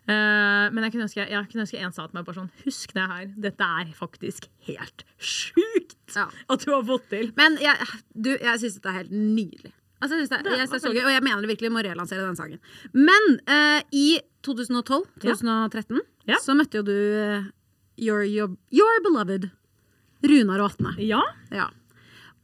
[0.08, 2.92] Uh, men jeg kunne ønske, jeg kunne ønske en sa til meg bare sånn Husk
[2.92, 3.26] det her.
[3.38, 7.32] Dette er faktisk helt sjukt at du har fått til.
[7.36, 7.76] Men jeg,
[8.20, 9.72] du, jeg syns dette er helt nydelig.
[10.02, 11.70] Altså, jeg synes det, jeg synes det er så gøy, og jeg mener det virkelig
[11.72, 12.58] må relansere den sangen.
[12.92, 14.06] Men eh, i
[14.42, 16.36] 2012-2013 Ja.
[16.42, 17.44] så møtte jo du eh,
[17.98, 19.48] your, your, your beloved
[20.22, 20.92] Runar og Atne.
[21.02, 21.22] Ja,
[21.54, 21.68] Ja.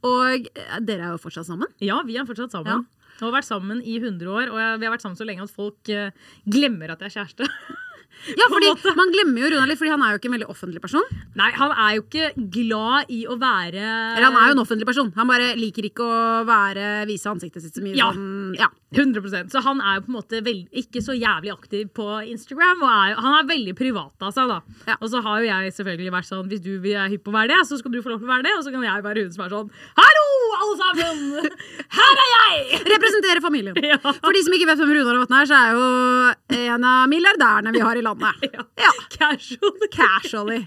[0.07, 1.67] Og eh, dere er jo fortsatt sammen.
[1.83, 2.85] ja, vi er fortsatt sammen.
[3.19, 5.51] Vi har vært sammen i 100 år, og vi har vært sammen så lenge at
[5.51, 6.11] folk eh,
[6.47, 7.49] glemmer at jeg er kjæreste.
[8.37, 8.71] Ja, fordi.
[8.97, 11.05] Man glemmer jo Runar litt, fordi han er jo ikke en veldig offentlig person.
[11.39, 14.87] Nei, han er jo ikke glad i å være Eller han er jo en offentlig
[14.89, 15.11] person.
[15.15, 17.95] Han bare liker ikke å være, vise ansiktet sitt så mye.
[17.97, 18.11] Ja.
[18.13, 18.69] Sånn, ja.
[18.89, 22.81] 100% Så han er jo på en måte veld, ikke så jævlig aktiv på Instagram.
[22.81, 24.59] Og er, han er veldig privat av seg, da.
[24.89, 24.97] Ja.
[24.99, 27.53] Og så har jo jeg selvfølgelig vært sånn Hvis du er hypp på å være
[27.53, 28.55] det, så skal du få lov til å være det.
[28.57, 30.25] Og så kan jeg være hun som er sånn Hallo,
[30.59, 31.49] alle sammen!
[31.99, 32.81] Her er jeg!
[32.95, 33.77] Representere familien.
[33.89, 33.95] Ja.
[33.97, 37.71] For de som ikke vet hvem Runar Vatn er, så er jo en av milliardærene
[37.73, 38.08] vi har i landet.
[38.49, 38.63] Ja.
[38.79, 38.91] Ja.
[39.13, 39.89] Casually.
[39.93, 40.59] Casually.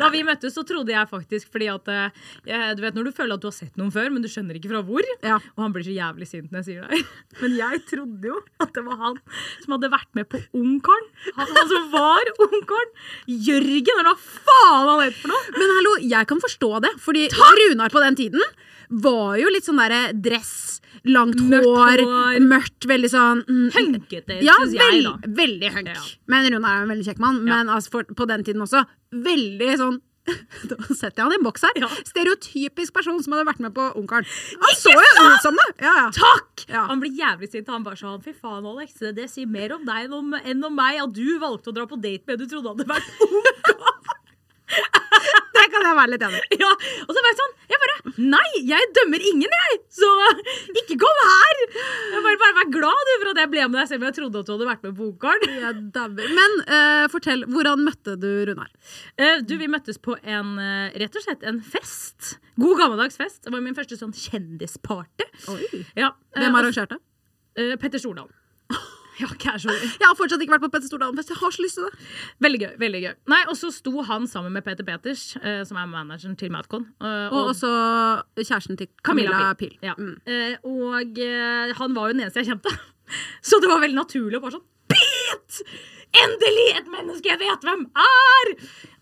[0.00, 3.36] Da vi møttes, så trodde jeg faktisk fordi at eh, Du vet når du føler
[3.36, 5.06] at du har sett noen før, men du skjønner ikke fra hvor.
[5.22, 5.38] Ja.
[5.56, 7.02] Og han blir så jævlig sint når jeg sier det.
[7.42, 9.18] Men jeg trodde jo at det var han
[9.62, 11.08] som hadde vært med på Ungkaren.
[11.36, 12.94] Han, han som var Ungkaren.
[13.28, 14.16] Jørgen, eller hva
[14.48, 15.56] faen han het for noe?
[15.56, 16.94] Men hallo, jeg kan forstå det.
[17.02, 18.42] Fordi Runar på den tiden
[18.90, 22.40] var jo litt sånn derre dress, langt Mørkt hår, hår.
[22.46, 25.12] mørkt, veldig sånn mm, Hunkete, Ja, syns jeg, da.
[25.20, 25.92] veld, veldig hunk.
[25.94, 26.02] Ja.
[26.32, 27.40] Men Rune er jo en veldig kjekk mann.
[27.46, 30.02] Men altså, for, på den tiden også veldig sånn
[30.66, 31.76] Da setter jeg han i en boks her.
[31.78, 31.86] Ja.
[32.08, 34.26] Stereotypisk person som hadde vært med på Ungkaren.
[34.58, 35.66] Han så jo ut som det!
[35.84, 36.08] Ja, ja.
[36.16, 36.64] Takk!
[36.88, 37.70] Han blir jævlig sint.
[37.70, 40.74] Han bare sånn Fy faen, Alex, det sier mer om deg enn om, enn om
[40.74, 44.15] meg at du valgte å dra på date med du trodde hadde vært ungkar.
[45.96, 46.42] Kan være litt enig.
[46.62, 46.72] Ja,
[47.06, 47.94] og så var jeg sånn Jeg bare
[48.32, 49.78] Nei, jeg dømmer ingen, jeg!
[49.96, 50.08] Så
[50.82, 51.62] ikke kom her!
[52.12, 54.16] Jeg bare, bare Vær glad du for at jeg ble med deg, selv om jeg
[54.18, 55.56] trodde at du hadde vært med på Ungkaren.
[55.66, 55.72] Ja.
[56.12, 58.68] Men uh, fortell, hvordan møtte du Runar?
[59.18, 62.36] Uh, du, vi møttes på en uh, rett og slett en fest.
[62.60, 63.40] God gammeldags fest.
[63.46, 65.28] Det var min første sånn kjendisparty.
[65.98, 67.00] Ja, Hvem arrangerte?
[67.56, 68.35] Petter Stordalen.
[69.22, 69.76] Ja, casual.
[69.80, 71.30] Jeg har fortsatt ikke vært på Petter Stordalen-fest.
[71.32, 72.08] Jeg har så lyst til det.
[72.44, 72.72] Veldig gøy.
[72.82, 76.36] veldig gøy Nei, Og så sto han sammen med Peter Peters, eh, som er manageren
[76.36, 76.84] til Madcon.
[77.00, 77.70] eh, Og også
[78.36, 79.74] kjæresten til Camilla Camilla Pil.
[79.82, 79.94] Ja.
[79.96, 80.16] Mm.
[80.26, 82.72] Eh, og eh, han var jo den eneste jeg kjente.
[83.48, 85.64] Så det var veldig naturlig å bare sånn Pete!
[86.16, 88.52] Endelig et menneske jeg vet hvem er!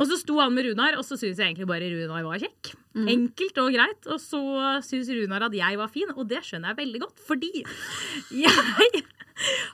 [0.01, 2.73] Og så sto han med Runar, og så syntes jeg egentlig bare Runar var kjekk.
[2.97, 3.09] Mm.
[3.13, 4.09] Enkelt og greit.
[4.11, 4.41] Og så
[4.83, 7.53] syntes Runar at jeg var fin, og det skjønner jeg veldig godt, fordi
[8.45, 9.05] jeg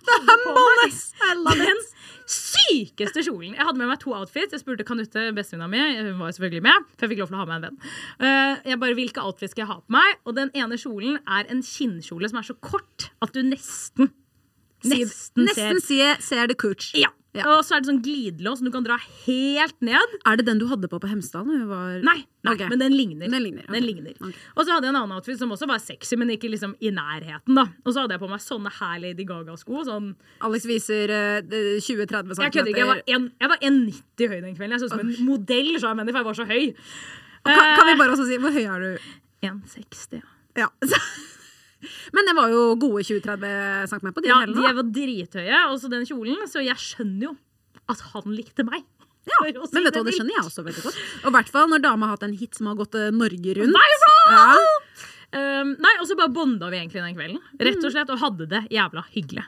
[0.09, 0.37] hadde
[1.31, 1.83] er meg den
[2.31, 3.57] sykeste kjolen.
[3.57, 4.55] Jeg hadde med meg to outfits.
[4.55, 7.43] Jeg spurte Kanutte, bestevenninna mi, hun var selvfølgelig med, for jeg fikk lov til å
[7.43, 7.93] ha med en venn.
[8.23, 10.19] Eh, jeg bare, hvilke outfits skal jeg ha på meg?
[10.25, 14.13] Og den ene kjolen er en kinnkjole som er så kort at du nesten
[14.81, 16.95] Nesten, Nesten ser ser, ser det cooch.
[16.97, 17.11] ja.
[17.37, 17.45] Ja.
[17.47, 20.15] Og så er det sånn glidelås som du kan dra helt ned.
[20.27, 21.47] Er det den du hadde på på Hemsedal?
[21.47, 22.01] Var...
[22.03, 22.17] Nei,
[22.47, 22.71] nei okay.
[22.73, 23.31] men den ligner.
[23.31, 23.75] Den ligner, okay.
[23.77, 24.17] Den ligner.
[24.19, 24.35] Okay.
[24.57, 26.91] Og så hadde jeg en annen outfit som også var sexy, men ikke liksom i
[26.95, 27.55] nærheten.
[27.55, 29.85] da Og så hadde jeg på meg sånne her Lady Gaga-sko.
[29.87, 30.11] Sånn,
[30.49, 32.35] Alex viser uh, 20-30 cm.
[32.35, 34.75] jeg kødder ikke, jeg var en- jeg var 1,90 høy den kvelden.
[34.75, 36.73] Jeg så ut som en modell, så jeg for jeg var så høy.
[37.47, 39.13] kan, kan vi bare også si Hvor høy er du?
[39.47, 40.25] 1,60.
[40.59, 40.67] Ja.
[42.17, 45.91] Men det var jo gode 20-30 cm på de Ja, hælene, de var drithøye, også
[45.93, 47.37] den kjolen, så jeg skjønner jo
[47.91, 48.85] at han likte meg.
[49.29, 49.55] Ja, men
[49.85, 50.99] vet du hva, det skjønner jeg også veldig godt.
[51.23, 53.57] Og i hvert fall når dama har hatt en hit som har gått eh, Norge
[53.59, 53.77] rundt.
[53.77, 54.37] Viral!
[54.37, 54.45] Ja.
[55.31, 57.43] Um, nei, og så bare bonda vi egentlig den kvelden.
[57.61, 59.45] Rett og slett, og hadde det jævla hyggelig.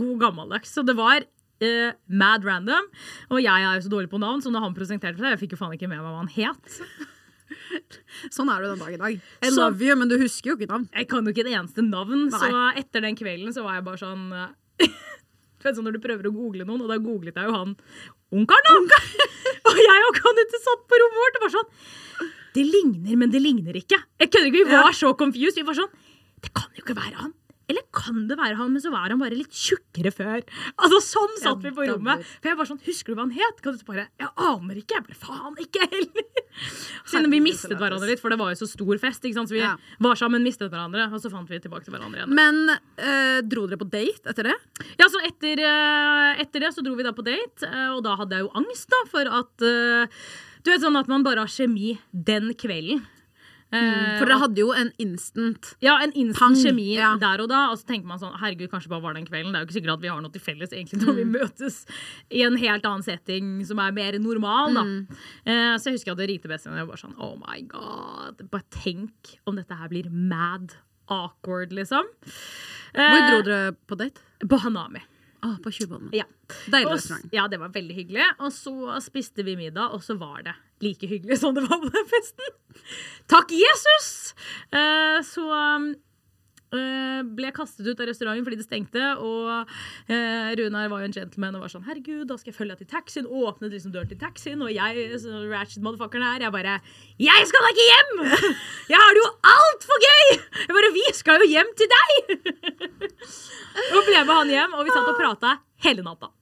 [0.00, 0.72] God gammeldags.
[0.74, 2.88] Så det var uh, mad random.
[3.30, 5.54] Og jeg er jo så dårlig på navn, så når han presenterte seg, jeg fikk
[5.54, 6.80] jo faen ikke med meg hva han het.
[8.36, 9.16] Sånn er du den dag i dag.
[9.42, 10.88] I Så- love you, men du husker jo ikke navn.
[10.94, 12.38] Jeg kan jo ikke et eneste navn, Nei.
[12.40, 14.86] så etter den kvelden så var jeg bare sånn eh,
[15.56, 17.76] Du vet sånn når du prøver å google noen, og da googlet jeg jo han
[18.36, 18.98] Ungkaren, da!
[19.70, 23.40] og jeg og Kanute satt på rommet vårt og bare sånn Det ligner, men det
[23.42, 23.98] ligner ikke.
[24.20, 25.56] Jeg kødder ikke, Vi var så confused.
[25.60, 25.92] Vi var sånn
[26.42, 27.34] Det kan jo ikke være han.
[27.68, 30.42] Eller kan det være han, men så var han bare litt tjukkere før.
[30.82, 32.22] Altså Sånn satt vi på rommet.
[32.38, 33.62] For jeg var sånn, Husker du hva han het?
[33.64, 35.00] Kan du bare, Jeg aner ikke.
[35.00, 36.28] Jeg ble faen ikke heller.
[37.10, 39.24] Siden vi mistet hverandre litt, for det var jo så stor fest.
[39.26, 39.50] ikke sant?
[39.50, 39.74] Så vi Ja.
[40.00, 42.34] var sammen, mistet hverandre, og så fant vi tilbake til hverandre igjen.
[42.38, 44.56] Men øh, dro dere på date etter det?
[45.00, 48.14] Ja, så etter, øh, etter det så dro vi da på date, eh, og da
[48.20, 50.06] hadde jeg jo angst da, for at øh,
[50.66, 53.04] Du vet sånn at man bare har kjemi den kvelden.
[53.74, 57.08] Eh, For dere hadde jo en instant ja, en instant Pang, kjemi ja.
[57.18, 57.64] der og da.
[57.72, 59.50] Og så tenker man sånn Herregud, kanskje bare var den kvelden.
[59.50, 61.32] Det er jo ikke sikkert at vi har noe til felles egentlig når vi Mm.
[61.34, 61.80] møtes
[62.30, 64.84] i en helt annen setting som er mer normal, da.
[64.86, 65.18] Mm.
[65.46, 68.44] Eh, så jeg husker jeg hadde ringte bestevenninna og var sånn Oh my god.
[68.54, 70.76] Bare tenk om dette her blir mad
[71.10, 72.06] awkward, liksom.
[72.94, 74.22] Hvor dro dere på date?
[74.48, 75.02] På Hanami.
[75.44, 76.10] Ah, på Tjuvholmen.
[76.16, 76.24] Ja.
[76.70, 77.28] Deilig restaurant.
[77.34, 78.24] Ja, det var veldig hyggelig.
[78.40, 80.54] Og så spiste vi middag, og så var det
[80.84, 82.50] like hyggelig som det var på den festen.
[83.32, 84.34] Takk, Jesus!
[84.74, 85.48] Uh, så
[86.74, 89.68] Eh, ble kastet ut av restauranten fordi det stengte, og
[90.10, 92.82] eh, Runar var jo en gentleman og var sånn Herregud, da skal jeg følge deg
[92.82, 93.28] til taxien.
[93.30, 96.78] Åpnet liksom døren til taxien, og jeg, så ratchet motherfuckeren her, jeg bare
[97.22, 98.12] Jeg skal da ikke hjem!
[98.92, 100.26] Jeg har det jo altfor gøy!
[100.64, 102.14] Jeg bare Vi skal jo hjem til deg!
[103.94, 106.32] og ble med han hjem, og vi satt og prata hele natta.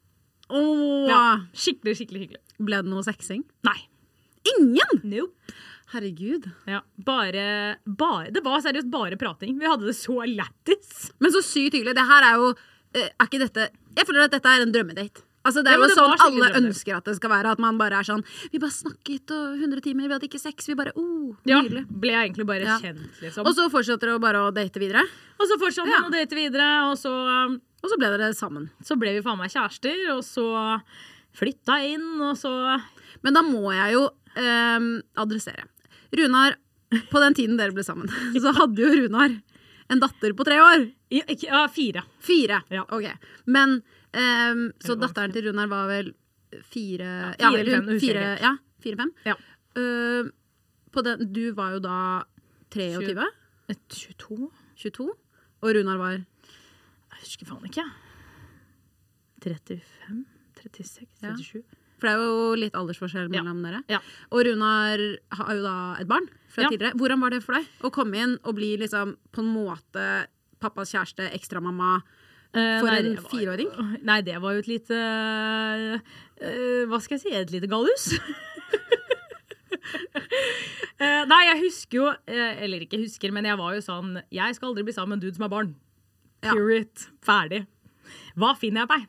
[0.55, 1.09] Åh.
[1.11, 1.24] Ja,
[1.57, 2.45] skikkelig, skikkelig hyggelig.
[2.64, 3.45] Ble det noe sexing?
[3.66, 3.82] Nei.
[4.53, 5.01] Ingen?
[5.05, 5.55] Nope.
[5.95, 6.49] Herregud.
[6.67, 9.59] Ja, bare, bare Det var seriøst bare prating.
[9.61, 11.11] Vi hadde det så lættis.
[11.23, 11.95] Men så sykt hyggelig.
[11.95, 12.49] Det her er jo
[12.95, 15.23] eh, Er ikke dette Jeg føler at dette er en drømmedate.
[15.45, 16.71] Altså Det er jo det sånn var alle drømmer.
[16.71, 17.53] ønsker at det skal være.
[17.53, 20.67] At man bare er sånn Vi bare snakket og 100 timer, vi hadde ikke sex.
[20.73, 21.85] Vi bare oh, Ja, Nydelig.
[22.01, 22.79] ble jeg egentlig bare Ja.
[22.81, 23.47] kjent, liksom.
[23.47, 25.05] Og så fortsetter dere bare å date videre.
[25.39, 26.01] Og så fortsatte Ja.
[26.01, 27.13] man å date videre, og så,
[27.85, 28.71] Og så ble dere sammen.
[28.83, 30.81] så ble vi faen meg kjærester, og så
[31.37, 32.81] flytta inn, og så
[33.23, 35.64] Men da må jeg jo ehm, adressere.
[36.14, 36.57] Runar,
[37.11, 38.09] på den tiden dere ble sammen,
[38.43, 39.35] så hadde jo Runar
[39.93, 40.87] en datter på tre år.
[41.12, 42.03] Ja, ikke- ja, fire.
[42.24, 42.62] Fire.
[42.70, 42.85] Ja.
[42.89, 43.09] Ok.
[43.47, 43.82] Men
[44.12, 46.12] ehm, Så datteren til Runar var vel
[46.70, 47.89] fire Ja, fire-fem.
[47.91, 49.11] Ja, fire, ja, fire-fem.
[49.26, 49.35] Ja.
[49.76, 50.30] Uh,
[51.03, 52.22] den, du var jo da
[52.70, 53.24] 23?
[53.91, 54.51] 22?
[54.78, 55.09] 22?
[55.64, 57.82] Og Runar var Jeg husker faen ikke.
[59.43, 60.24] 35?
[60.62, 61.09] 36?
[61.22, 61.35] Ja.
[62.05, 62.05] 37?
[62.05, 63.43] For det er jo litt aldersforskjell Ja.
[63.43, 63.83] mellom dere.
[63.89, 63.99] Ja.
[64.31, 65.01] Og Runar
[65.41, 66.69] har jo da et barn fra Ja.
[66.69, 66.93] tidligere.
[67.01, 70.27] Hvordan var det for deg å komme inn og bli liksom på en måte
[70.61, 72.03] pappas kjæreste, ekstramamma
[72.55, 73.71] Eh, for nei, en fireåring?
[74.05, 75.99] Nei, det var jo et lite uh,
[76.87, 77.33] Hva skal jeg si?
[77.35, 78.13] Et lite gallus.
[81.01, 84.71] uh, nei, jeg husker jo Eller ikke husker, men jeg var jo sånn Jeg skal
[84.71, 85.75] aldri bli sammen med en dude som har barn.
[86.45, 86.55] Ja.
[87.25, 87.65] Ferdig.
[88.39, 89.09] Hva finner jeg meg?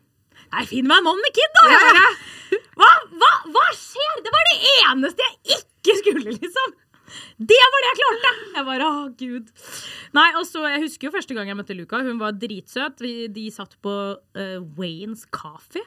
[0.51, 1.67] Jeg finn meg en mann med kid, da!
[1.73, 2.89] Jeg bare, hva,
[3.21, 4.17] hva, hva skjer?
[4.25, 6.75] Det var det eneste jeg ikke skulle, liksom.
[7.35, 8.31] Det var det jeg klarte!
[8.55, 9.51] Jeg bare, å gud.
[10.15, 12.01] Nei, og så, Jeg husker jo første gang jeg møtte Luca.
[12.05, 13.03] Hun var dritsøt.
[13.03, 15.83] Vi, de satt på uh, Waynes Coffee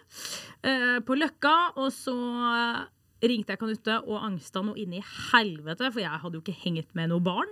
[0.66, 2.14] uh, på Løkka, og så
[2.52, 2.82] eh,
[3.28, 5.00] ringte jeg Kanutte og angsta noe inni
[5.32, 7.50] helvete, for jeg hadde jo ikke hengt med noe barn.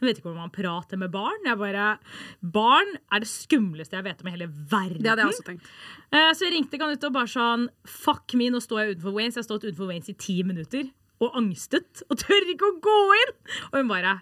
[0.00, 1.38] Jeg vet ikke hvordan man prater med barn.
[1.46, 1.86] Jeg bare,
[2.42, 5.00] Barn er det skumleste jeg vet om i hele verden.
[5.02, 5.70] Det hadde jeg også tenkt.
[6.12, 9.16] Eh, Så jeg ringte han ut og bare sånn Fuck me, nå står jeg utenfor
[9.16, 9.34] Waynes.
[9.38, 10.90] Jeg har stått utenfor Waynes i ti minutter
[11.24, 13.32] og angstet og tør ikke å gå inn.
[13.72, 14.18] Og hun bare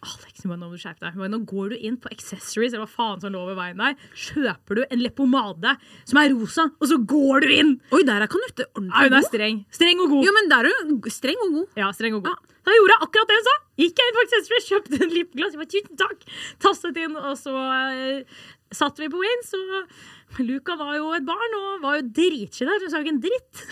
[0.00, 1.18] Alex, nå må du skjerpe deg.
[1.28, 3.96] Nå går du inn på accessories eller hva faen som lå ved veien der.
[4.16, 5.74] Kjøper du en leppepomade
[6.08, 7.74] som er rosa, og så går du inn!
[7.92, 9.60] Oi, der er Kanutte Ja, hun er streng.
[9.76, 10.24] Streng og god.
[10.24, 11.82] Jo, men der er hun streng og god.
[11.82, 12.48] Ja, streng og god.
[12.64, 13.56] Da gjorde jeg akkurat det hun sa.
[13.80, 15.54] Gikk jeg inn på Accessories, kjøpte en lipglass.
[15.54, 16.26] Jeg bare, tusen takk.
[16.64, 18.42] Tastet inn, og så uh,
[18.80, 22.84] satt vi på Waynes, og Luca var jo et barn og var jo dritsjenert.
[22.84, 23.64] Hun sa jo ikke en dritt.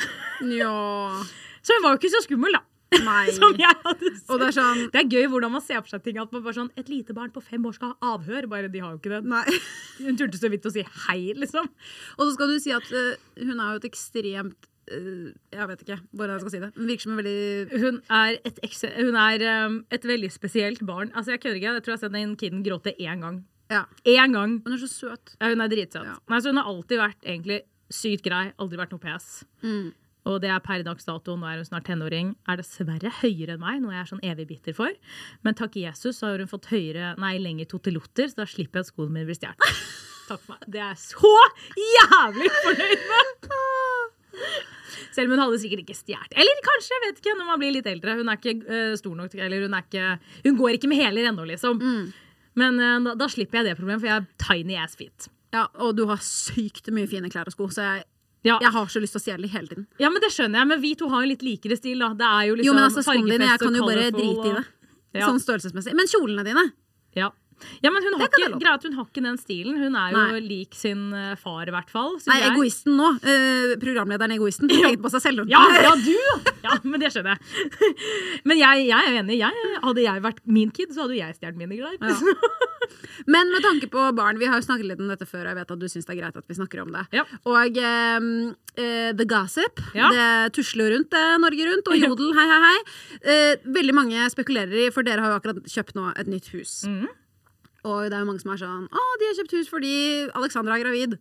[0.58, 0.72] Ja.
[1.68, 2.62] Så hun var jo ikke så skummel, da.
[3.36, 4.30] Som jeg hadde sett.
[4.32, 6.16] Og det er sånn Det er gøy hvordan man ser for seg ting.
[6.22, 8.49] At man bare sånn, Et lite barn på fem år skal ha avhør.
[8.49, 9.20] Bare de har jo ikke det.
[9.28, 9.45] Nei.
[10.07, 11.68] Hun turte så vidt å si hei, liksom.
[12.16, 13.12] Og så skal du si at uh,
[13.45, 16.70] hun er jo et ekstremt eh, Jeg vet ikke hvordan jeg skal si det.
[16.78, 20.80] Hun virker som en veldig Hun er et, ekse- hun er, um, et veldig spesielt
[20.89, 21.12] barn.
[21.14, 21.74] Altså Jeg kødder ikke.
[21.76, 23.43] Jeg tror jeg har sett den kiden gråte én gang.
[23.68, 23.84] Ja.
[24.09, 24.59] Én gang.
[24.64, 25.34] Hun er så søt.
[25.43, 26.07] Ja, hun er dritsøt.
[26.09, 26.16] Ja.
[26.32, 27.61] Nei, så hun har alltid vært egentlig
[27.93, 28.47] sykt grei.
[28.61, 29.26] Aldri vært noe pes.
[29.61, 29.91] Mm.
[30.28, 33.62] Og det er per dags dato, nå er hun snart tenåring, er dessverre høyere enn
[33.62, 34.92] meg, noe jeg er sånn evig bitter for.
[35.46, 38.88] Men takk Jesus så har hun fått høyere, nei, lengre totelotter, så da slipper jeg
[38.88, 39.78] at skoene mine blir stjålet.
[40.28, 40.66] Takk for meg.
[40.68, 41.32] Det er jeg så
[41.80, 43.48] jævlig fornøyd med!
[45.14, 46.36] Selv om hun hadde sikkert ikke stjålet.
[46.36, 48.18] Eller kanskje, jeg vet ikke, når man blir litt eldre.
[48.20, 50.10] Hun er ikke uh, stor nok, eller hun er ikke
[50.44, 51.80] Hun går ikke med hæler ennå, liksom.
[52.58, 55.30] Men uh, da, da slipper jeg det problemet, for jeg er tiny ass feet.
[55.54, 58.04] Ja, og du har sykt mye fine klær og sko, så jeg,
[58.49, 58.57] Ja.
[58.64, 59.86] jeg har så lyst til å stjele de hele tiden.
[60.03, 62.11] Ja, men det skjønner jeg, men vi to har jo litt likere stil, da.
[62.16, 64.55] Det er jo liksom Jo, men altså, skoene dine, jeg kan jo bare drite i
[64.57, 64.64] det.
[65.18, 65.28] Ja.
[65.28, 65.94] Sånn størrelsesmessig.
[65.99, 66.64] Men kjolene dine
[67.16, 67.30] Ja.
[67.84, 69.78] Ja, men hun har, ikke, at hun har ikke den stilen.
[69.80, 70.40] Hun er jo Nei.
[70.44, 72.16] lik sin eh, far, i hvert fall.
[72.28, 72.52] Nei, jeg.
[72.54, 73.09] egoisten nå.
[73.22, 74.70] eh, programlederen Egoisten.
[74.70, 75.44] Hun tenker på seg selv.
[75.50, 76.14] Ja, ja, du!
[76.64, 77.94] Ja, men det skjønner jeg.
[78.48, 79.38] Men jeg, jeg er enig.
[79.40, 81.98] Jeg, hadde jeg vært min kid, så hadde jeg stjålet mine klær.
[82.00, 82.38] Ja.
[83.28, 85.59] Men med tanke på barn, vi har jo snakket litt om dette før, og jeg
[85.59, 87.02] vet at du syns det er greit at vi snakker om det.
[87.14, 87.24] Ja.
[87.50, 88.30] Og ehm,
[88.80, 92.78] eh, The Gossip, det tusler rundt eh, Norge rundt, og Jodel, hei, hei, hei.
[93.34, 96.80] Eh, veldig mange spekulerer i, for dere har jo akkurat kjøpt nå et nytt hus.
[96.88, 97.09] Mhm.
[97.84, 99.94] Og det er jo mange som er sånn Å, de har kjøpt hus fordi
[100.34, 101.18] Alexandra er gravid.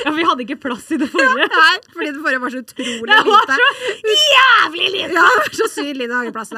[0.03, 1.45] Ja, Vi hadde ikke plass i det forrige.
[1.53, 3.57] Nei, fordi det forrige var så utrolig Det var lite.
[4.01, 5.11] så jævlig lite!
[5.15, 6.51] Ja, det var så sykt lite hageplass.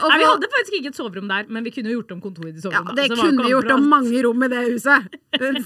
[0.00, 2.56] og Nei, Vi hadde faktisk ikke et soverom der, men vi kunne gjort om kontoret
[2.56, 2.88] til Ja, soverom.
[2.88, 2.96] da.
[2.98, 5.14] det Så kunne vi gjort om mange rom i det huset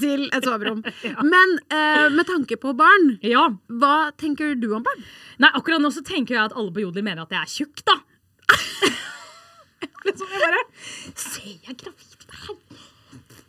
[0.02, 0.82] til et soverom.
[1.34, 3.46] Men uh, med tanke på barn, Ja.
[3.70, 5.06] hva tenker du om barn?
[5.40, 7.86] Nei, akkurat nå så tenker jeg at alle på Jodel mener at jeg er tjukk,
[7.88, 7.96] da.
[10.06, 10.64] Liksom, jeg bare
[11.16, 12.09] Ser jeg gravid?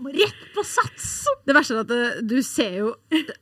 [0.02, 1.10] Rett på sats!
[1.46, 2.88] Det verste er at eh, du ser jo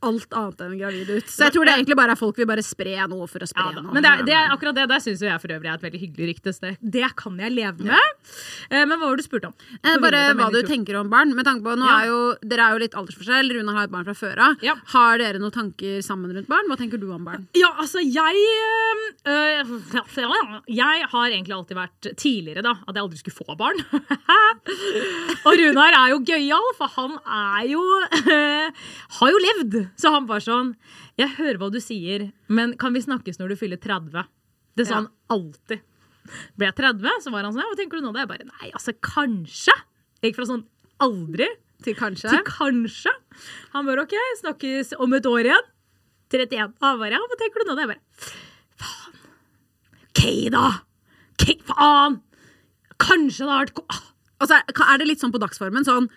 [0.06, 1.28] alt annet enn gravid ut.
[1.32, 3.64] Så jeg tror det egentlig bare er folk vil bare spre noe for å spre
[3.70, 3.82] Ja, da.
[3.86, 3.94] noe.
[3.96, 6.54] men det det akkurat det der syns jeg for øvrig er et veldig hyggelig rykte.
[6.60, 8.14] Det, det kan jeg leve med.
[8.70, 9.56] Eh, Men hva var det du spurte om?
[9.84, 11.34] Eh, bare hva du tenker om barn.
[11.36, 12.00] Med tanke på, nå Ja.
[12.04, 13.54] er jo, Dere er jo litt aldersforskjell.
[13.56, 14.56] Rune har et barn fra før av.
[14.66, 14.76] Ja.
[14.94, 16.68] Har dere noen tanker sammen rundt barn?
[16.70, 17.48] Hva tenker du om barn?
[17.56, 18.36] Ja, altså, jeg
[19.28, 23.80] øh, øh, Jeg har egentlig alltid vært tidligere, da, at jeg aldri skulle få barn.
[25.48, 26.20] og Runar er jo
[26.50, 27.84] gøyal, for han er jo
[29.20, 29.78] Har jo levd.
[30.00, 30.74] Så han bare sånn
[31.20, 34.26] Jeg hører hva du sier, men kan vi snakkes når du fyller 30?
[34.80, 35.00] Det sa Ja.
[35.04, 35.82] han alltid.
[36.60, 38.12] Ble jeg 30, så var han sånn Hva tenker du nå?
[38.14, 39.74] Da jeg bare Nei, altså, kanskje.
[40.22, 40.66] Jeg gikk fra sånn
[41.02, 41.48] aldri
[41.86, 42.30] Til kanskje?
[42.34, 43.14] til kanskje.
[43.74, 45.68] Han bare OK, snakkes om et år igjen.
[46.30, 46.74] 31.
[46.84, 47.76] Han bare ja, hva tenker du nå?
[47.80, 48.04] Da jeg bare
[48.84, 49.16] faen.
[50.10, 50.24] OK,
[50.54, 50.66] da.
[51.40, 52.20] OK, faen.
[53.00, 53.88] Kanskje det har vært ko-
[54.42, 56.10] Og så er, er det litt sånn på dagsformen sånn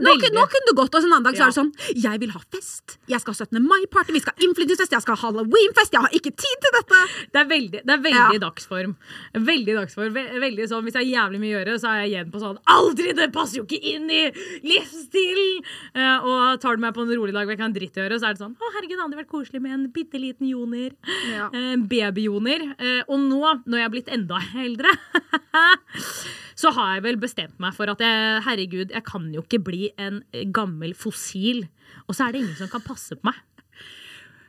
[0.00, 2.20] nå, nå kunne du gått, og så en annen dag så er det sånn Jeg
[2.22, 2.96] vil ha fest.
[3.10, 3.58] Jeg skal ha 17.
[3.66, 5.92] mai-party, vi skal ha innflytelsesfest, jeg skal ha halloweenfest.
[5.92, 7.00] Jeg har ikke tid til dette!
[7.34, 8.42] Det er veldig, det er veldig Ja.
[8.46, 8.94] dagsform.
[9.34, 10.16] Veldig dagsform.
[10.46, 12.58] Veldig sånn, Hvis jeg har jævlig mye å gjøre, så er jeg igjen på sånn
[12.72, 13.12] Aldri!
[13.18, 14.22] Det passer jo ikke inn i
[14.64, 15.62] livsstilen!
[15.96, 17.98] Uh, og tar du meg på en rolig dag hvor jeg ikke har en dritt
[18.00, 20.20] å gjøre, så er det sånn Å, herregud, det hadde vært koselig med en bitte
[20.20, 20.94] liten joner.
[21.28, 21.48] Ja.
[21.52, 22.64] Eh, Babyjoner.
[22.80, 24.92] Uh, og nå, når jeg er blitt enda eldre,
[26.62, 29.81] så har jeg vel bestemt meg for at jeg, herregud, jeg kan jo ikke bli
[30.00, 30.22] en
[30.54, 31.64] gammel fossil.
[32.06, 33.40] Og så er det ingen som kan passe på meg.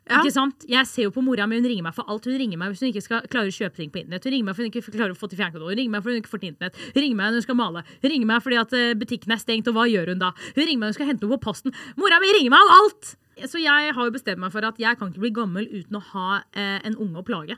[0.03, 0.19] Ja.
[0.19, 0.65] Ikke sant?
[0.67, 2.25] Jeg ser jo på mora mi, hun ringer meg for alt.
[2.27, 4.25] Hun ringer meg hvis hun ikke skal klare å kjøpe ting på internett.
[4.27, 5.71] Hun ringer meg fordi hun ikke klarer å få til fjernkontroll.
[5.71, 6.79] Hun ringer meg fordi hun ikke får til internett.
[6.89, 7.84] Hun ringer meg når hun skal male.
[8.03, 10.34] Hun ringer meg fordi at eh, butikken er stengt, og hva gjør hun da?
[10.57, 11.77] Hun ringer meg når hun skal hente noe på posten.
[11.99, 13.13] Mora mi ringer meg om alt!
[13.47, 16.03] Så jeg har jo bestemt meg for at jeg kan ikke bli gammel uten å
[16.11, 17.55] ha eh, en unge å plage.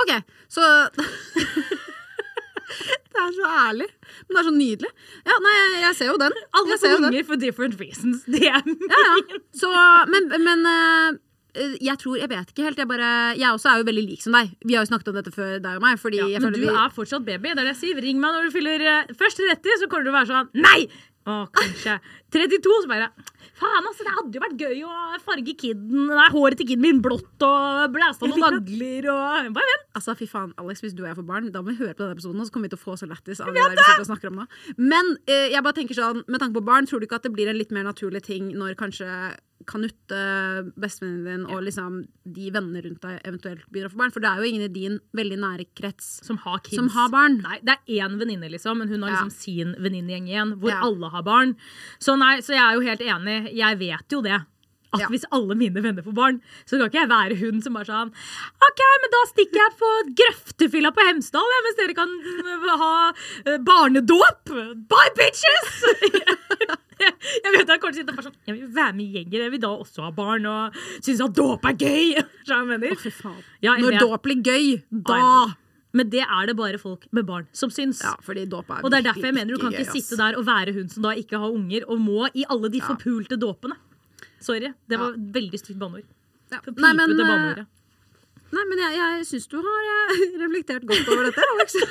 [0.00, 0.16] OK,
[0.50, 0.64] så
[3.18, 3.86] Det er så ærlig.
[4.26, 4.90] Men det er så nydelig.
[5.26, 6.36] Ja, nei, jeg, ser jo den.
[6.54, 7.16] Alle jeg ser jo den.
[7.26, 8.20] for different reasons.
[8.30, 9.40] Det er Ja, ja.
[9.58, 9.70] Så,
[10.12, 11.16] men men eh,
[11.82, 12.78] jeg tror, jeg vet ikke helt.
[12.78, 14.52] Jeg, bare, jeg også er jo veldig lik som deg.
[14.64, 15.98] Vi har jo snakket om dette før, deg og meg.
[16.14, 17.50] Ja, men du vi, er fortsatt baby.
[17.50, 18.02] Det er det jeg sier.
[18.04, 20.66] Ring meg når du fyller eh, først 30, så kommer du til å være sånn
[20.68, 20.80] Nei!
[21.28, 21.98] Å, kanskje.
[22.32, 23.08] 32, så bare
[23.58, 27.00] Faen, altså, det hadde jo vært gøy å farge kidden Nei, håret til kiden min
[27.04, 29.86] blått og blæste av noen nagler og Bare vent.
[29.98, 32.04] Altså, fy faen, Alex, Hvis du og jeg får barn, da må vi høre på
[32.04, 32.40] denne episoden.
[32.40, 34.10] Og så kommer vi til å få så lættis av det der vi sitter og
[34.12, 34.46] snakker om nå.
[34.78, 37.34] Men eh, jeg bare tenker sånn, med tanke på barn, tror du ikke at det
[37.34, 39.08] blir en litt mer naturlig ting når kanskje
[39.66, 40.18] Kanutte,
[40.78, 44.12] bestevennen din og liksom de vennene rundt deg eventuelt begynner å få barn?
[44.14, 46.76] For det er jo ingen i din veldig nære krets Som har kids.
[46.76, 47.40] som har barn.
[47.42, 49.16] Nei, det er én venninne, liksom, men hun har Ja.
[49.24, 50.80] liksom sin venninnegjeng igjen, hvor Ja.
[50.82, 51.56] alle har barn.
[51.98, 53.54] Så nei, så jeg er jo helt enig.
[53.54, 54.40] Jeg vet jo det.
[54.90, 55.06] At Ja.
[55.08, 58.08] hvis alle mine venner får barn, så kan ikke jeg være hun som bare sånn
[58.08, 63.12] OK, men da stikker jeg på grøftefylla på Hemsedal, ja, mens dere kan øh, ha
[63.44, 64.44] øh, barnedåp.
[64.88, 66.78] Bye, bitches!
[67.44, 69.38] jeg vet jeg kommer til å sitte bare sånn Jeg vil være med i gjengen.
[69.44, 72.18] Jeg vil da også ha barn og synes at dåp er gøy.
[72.48, 72.94] Så jeg mener.
[72.94, 73.40] Å, faen.
[73.62, 74.04] Ja, jeg Når jeg...
[74.04, 74.68] dåp blir gøy,
[75.10, 75.22] da
[75.98, 78.02] Men det er det bare folk med barn som syns.
[78.04, 80.20] Ja, fordi dåp er Og det er derfor jeg mener du kan ikke gøy, sitte
[80.20, 83.40] der og være hun som da ikke har unger, og må i alle de forpulte
[83.40, 83.78] dåpene.
[84.40, 84.72] Sorry.
[84.86, 86.06] Det var veldig stygt banneord.
[86.52, 86.62] Ja.
[86.64, 87.66] Nei, men, eh, banneordet.
[88.48, 91.82] Nei, men jeg, jeg syns du har eh, reflektert godt over dette, Alex.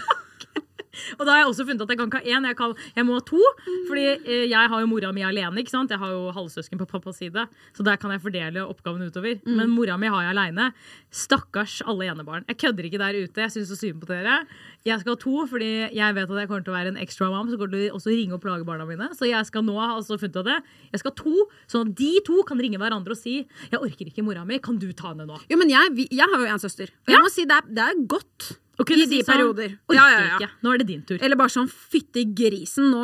[1.18, 3.08] Og da har jeg også funnet at jeg kan ikke ha én, jeg, kan, jeg
[3.08, 3.42] må ha to.
[3.90, 5.62] Fordi eh, jeg har jo mora mi alene.
[5.62, 5.94] ikke sant?
[5.94, 9.40] Jeg har jo halvsøsken på pappas side, så der kan jeg fordele oppgaven utover.
[9.44, 9.56] Mm.
[9.60, 10.72] Men mora mi har jeg aleine.
[11.12, 12.48] Stakkars alle enebarn.
[12.48, 13.46] Jeg kødder ikke der ute.
[13.46, 14.42] Jeg syns så synd på dere.
[14.88, 17.30] Jeg skal ha to, fordi jeg vet at jeg kommer til å være en extra
[17.32, 19.10] mom som kommer til å også ringe og plage barna mine.
[19.18, 20.58] Så jeg skal nå ha altså funnet av det.
[20.94, 24.08] Jeg skal ha to, sånn at de to kan ringe hverandre og si 'Jeg orker
[24.08, 26.60] ikke mora mi, kan du ta henne nå?' Jo, men jeg, jeg har jo en
[26.60, 26.92] søster.
[27.08, 29.42] Og jeg må si det er, det er godt Og kunne si sånn.
[29.42, 30.38] Orker Ja, ja, ja.
[30.38, 30.50] ikke.
[30.62, 31.18] Nå er det din tur.
[31.26, 33.02] Eller bare sånn fytti grisen, nå,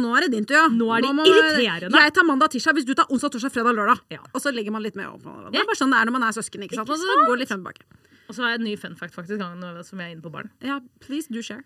[0.00, 0.68] nå er det din tur, ja.
[0.72, 2.00] Nå er det må- irriterende.
[2.06, 4.00] Jeg tar mandag, tirsdag, hvis du tar onsdag, torsdag, fredag, lørdag.
[4.10, 4.22] Ja.
[4.32, 5.20] Og så legger man litt mer opp.
[5.52, 6.64] Det er bare sånn det er når man er søsken.
[6.64, 6.88] ikke sant?
[6.88, 7.84] Ikke Og så går det litt frem og tilbake.
[8.30, 10.32] Og så har jeg en ny fun fact faktisk, nå som jeg er inne på
[10.32, 10.50] barn.
[10.62, 11.64] Ja, please, do share.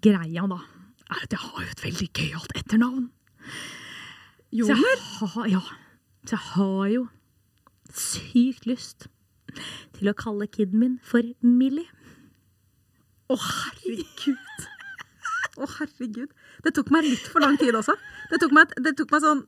[0.00, 0.60] Greia da
[1.10, 3.10] er at jeg har jo et veldig gøyalt etternavn.
[4.52, 5.48] Joner?
[5.50, 5.60] ja,
[6.24, 7.08] så jeg har jo
[7.92, 9.08] sykt lyst
[9.98, 11.86] til å kalle kiden min for Millie.
[13.32, 14.64] Å, herregud.
[15.56, 16.30] Å, herregud.
[16.64, 17.96] Det tok meg litt for lang tid også.
[18.30, 19.44] Det tok meg, det tok meg sånn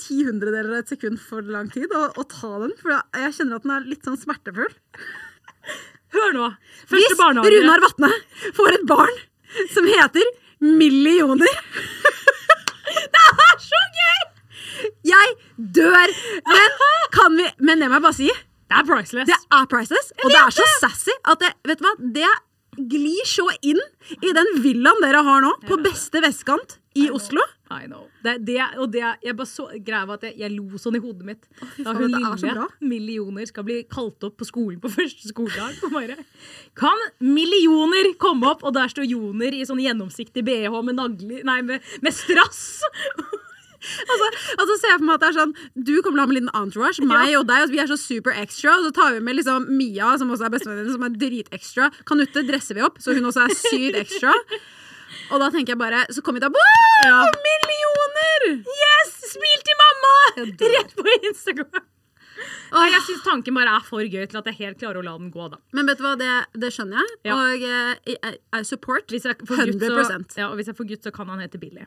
[0.00, 2.74] ti hundredeler av et sekund for lang tid å, å ta den.
[2.80, 4.72] For jeg kjenner at den er litt sånn smertefull.
[6.16, 6.48] Hør nå!
[6.90, 7.54] Hvis Første barnehage.
[7.54, 8.10] Runar Vatne
[8.56, 9.20] får et barn
[9.70, 10.26] som heter
[10.60, 11.50] millioner
[13.14, 14.20] Det er så gøy!
[15.06, 15.34] Jeg
[15.78, 16.14] dør!
[16.50, 16.78] Men,
[17.14, 18.30] kan vi, men det må jeg bare si.
[18.70, 19.26] Det er priceless.
[19.26, 21.96] Det er priceless, og det er så sassy at det, vet du hva?
[22.18, 22.30] Det
[22.90, 23.80] glir så inn
[24.20, 27.42] i den villaen dere har nå, på beste vestkant i Oslo.
[27.70, 28.06] I know.
[28.24, 31.02] Det, det, og det, jeg bare så greia var at jeg, jeg lo sånn i
[31.02, 31.44] hodet mitt.
[31.62, 35.78] oh, Da hun lille millioner skal bli kalt opp på skolen på første skoledag.
[35.94, 36.18] Bare,
[36.78, 41.60] kan millioner komme opp, og der står Joner i sånn gjennomsiktig bh med nagler Nei,
[41.66, 42.82] med, med strass!
[43.80, 44.26] Altså,
[44.56, 46.28] og så ser jeg for meg at det er sånn Du kommer til å ha
[46.30, 47.64] med en liten entourage, meg og deg.
[47.66, 48.76] Og vi er så super extra.
[48.76, 51.90] Og så tar vi med liksom Mia, som også er bestevenninnen, som er dritekstra.
[52.08, 54.34] Kanutte dresser vi opp, så hun også er sykt ekstra.
[55.30, 56.66] Og da tenker jeg bare Så kommer vi til å
[57.06, 57.22] ja.
[57.46, 58.50] Millioner!
[58.82, 59.16] Yes!
[59.32, 60.12] Smil til mamma!
[60.76, 61.86] Rett på Instagram.
[62.70, 65.16] Og jeg syns tanken bare er for gøy til at jeg helt klarer å la
[65.18, 65.58] den gå, da.
[65.76, 66.30] Men vet du hva, det,
[66.62, 67.16] det skjønner jeg.
[67.28, 67.36] Ja.
[67.36, 70.88] Og eh, I, I support Hvis jeg får gutt, så, ja, og hvis jeg får
[70.92, 71.84] gutt, så kan han hete Billy.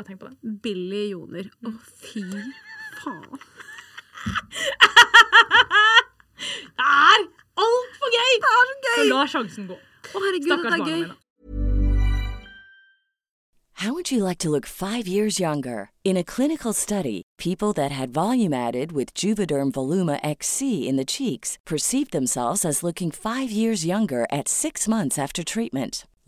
[0.00, 0.36] Bare tenk på det.
[0.64, 1.50] Billy Joner.
[1.60, 1.70] Å,
[2.00, 2.22] fy
[3.02, 3.36] faen.
[6.80, 7.26] Det er
[7.60, 8.32] altfor gøy!
[8.40, 8.94] Det er så gøy!
[8.96, 9.76] Så la sjansen gå.
[9.76, 11.02] Å, herregud, Stakkars dette er gøy.
[11.02, 11.16] mine.
[13.82, 15.90] How would you like to look five years younger?
[16.02, 21.04] In a clinical study, people that had volume added with Juvederm Voluma XC in the
[21.04, 26.04] cheeks perceived themselves as looking five years younger at six months after treatment.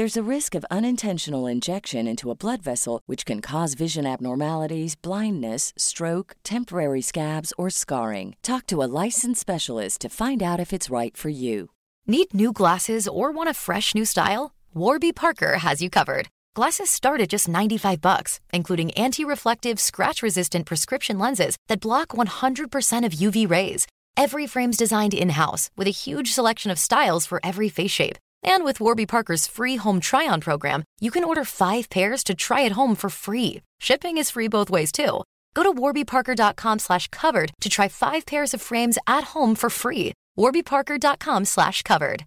[0.00, 4.94] There's a risk of unintentional injection into a blood vessel, which can cause vision abnormalities,
[4.96, 8.34] blindness, stroke, temporary scabs, or scarring.
[8.40, 11.68] Talk to a licensed specialist to find out if it's right for you.
[12.06, 14.54] Need new glasses or want a fresh new style?
[14.72, 16.28] Warby Parker has you covered.
[16.54, 23.12] Glasses start at just 95 bucks, including anti-reflective, scratch-resistant prescription lenses that block 100% of
[23.12, 23.86] UV rays.
[24.16, 28.16] Every frame's designed in-house with a huge selection of styles for every face shape.
[28.42, 32.64] And with Warby Parker's free home try-on program, you can order five pairs to try
[32.64, 33.60] at home for free.
[33.80, 35.24] Shipping is free both ways too.
[35.54, 40.12] Go to warbyparker.com slash covered to try five pairs of frames at home for free.
[40.38, 42.24] warbyparker.com slash covered.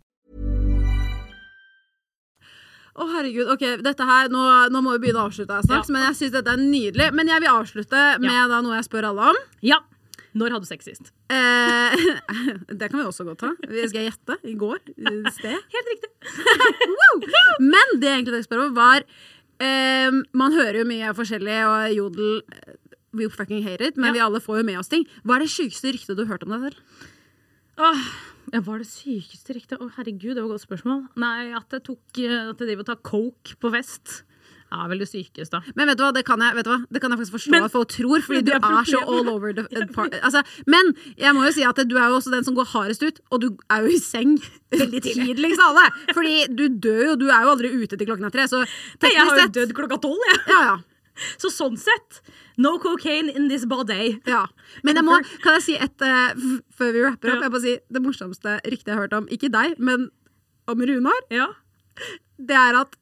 [2.93, 3.47] Å, herregud.
[3.49, 5.93] Ok, dette her, nå, nå må vi begynne å avslutte snart, ja.
[5.95, 7.07] men jeg syns dette er nydelig.
[7.17, 9.39] Men jeg vil avslutte med da noe jeg spør alle om.
[9.65, 9.79] Ja.
[10.33, 11.11] Når hadde du sex sist?
[11.29, 11.93] Eh,
[12.79, 13.51] det kan vi også godt ta.
[13.61, 14.37] Skal jeg gjette?
[14.49, 14.79] I går?
[15.35, 15.59] Sted?
[15.75, 16.09] Helt riktig.
[16.97, 17.21] wow!
[17.61, 19.05] Men det jeg egentlig tenkte å spørre om, var
[19.61, 22.75] eh, Man hører jo mye forskjellig, og Jodel eh,
[23.13, 24.13] We fucking hate it, men Ja.
[24.17, 25.03] vi alle får jo med oss ting.
[25.21, 27.09] Hva er det sykeste ryktet du har hørt om deg selv?
[27.77, 28.03] Åh,
[28.53, 29.77] ja, Hva er det sykeste riktig?
[29.77, 31.03] Å, herregud, det var et godt spørsmål.
[31.21, 34.23] Nei, at jeg tok eh, At jeg driver og tar coke på fest.
[34.73, 35.59] Ja, vel det sykeste.
[35.77, 36.79] Men vet du hva, det kan jeg, vet du hva?
[36.89, 39.29] Det kan jeg faktisk forstå Men- at folk tror, fordi du er er så all
[39.29, 40.15] over the part.
[40.25, 43.03] Altså, men jeg må jo si at du er jo også den som går hardest
[43.05, 44.33] ut, og du er jo i seng
[44.73, 45.85] tidligst av alle.
[46.15, 49.11] Fordi du dør jo, du er jo aldri ute til klokken er tre, så Nei,
[49.13, 50.41] jeg har jo dødd klokka tolv, jeg.
[50.49, 50.75] Ja, ja.
[51.37, 52.23] Så sånn sett,
[52.57, 54.15] no cocaine in this body.
[54.25, 54.47] Ja.
[54.81, 56.33] Men jeg må, kan jeg si et uh,
[56.73, 57.41] Før vi rapper opp, Ja.
[57.45, 60.09] jeg må si det morsomste ryktet jeg har hørt om, ikke deg, men
[60.67, 61.51] om Runar, Ja.
[62.41, 62.95] det er at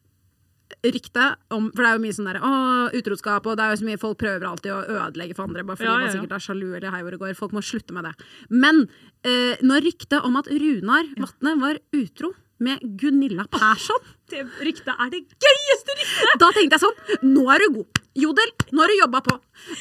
[0.84, 2.52] ryktet om For det er jo mye sånn der Å,
[2.98, 5.78] utroskap, og det er jo så mye folk prøver alltid å ødelegge for andre, bare
[5.78, 7.36] fordi Ja, ja, man sikkert er sjalu eller hei hvor det går.
[7.38, 8.14] Folk må slutte med det.
[8.50, 8.88] Men
[9.24, 14.02] eh, når ryktet om at Runar Vatne var utro med Gunilla Persson
[14.32, 16.36] Det ryktet er det gøyeste ryktet!
[16.42, 18.02] Da tenkte jeg sånn Nå er du god!
[18.22, 19.34] Jodel, nå har du jobba på.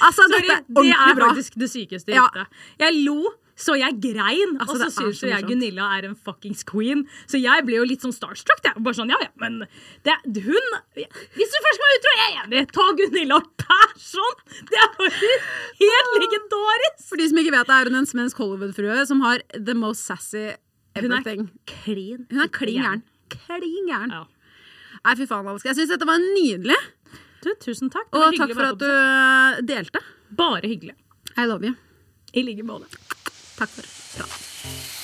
[0.06, 1.28] Altså, Sorry, dette er det ordentlig er bra.
[1.32, 2.28] faktisk det sykeste Ja.
[2.28, 2.60] ryktet.
[2.78, 5.44] Jeg lo så jeg grein, Altså, og så syns jo jeg.
[5.48, 7.04] Gunilla er en fuckings queen.
[7.30, 8.62] Så jeg ble jo litt sånn starstruck.
[8.64, 8.80] Jeg.
[8.80, 9.60] Bare sånn, ja, ja, men
[10.06, 12.64] det, hun Hvis du først skal være utro, jeg er enig!
[12.74, 14.42] Ta Gunilla Persson!
[14.70, 15.12] Det er bare
[15.82, 17.06] helt legendarisk!
[17.10, 20.08] For de som ikke vet det, er hun en svensk Hollywood-frue som har the most
[20.08, 21.48] sassy er everything.
[21.86, 23.04] Hun er klin gæren.
[23.30, 24.14] Klin gæren.
[24.14, 24.24] Ja.
[25.00, 25.64] Nei, fy faen, Alex.
[25.68, 26.76] Jeg syns dette var nydelig.
[27.40, 28.10] Du, tusen takk.
[28.12, 30.02] Og takk for at du eh, delte.
[30.36, 30.96] Bare hyggelig.
[31.38, 31.76] I love you.
[32.36, 32.90] I like måte.
[33.60, 34.99] パクッと。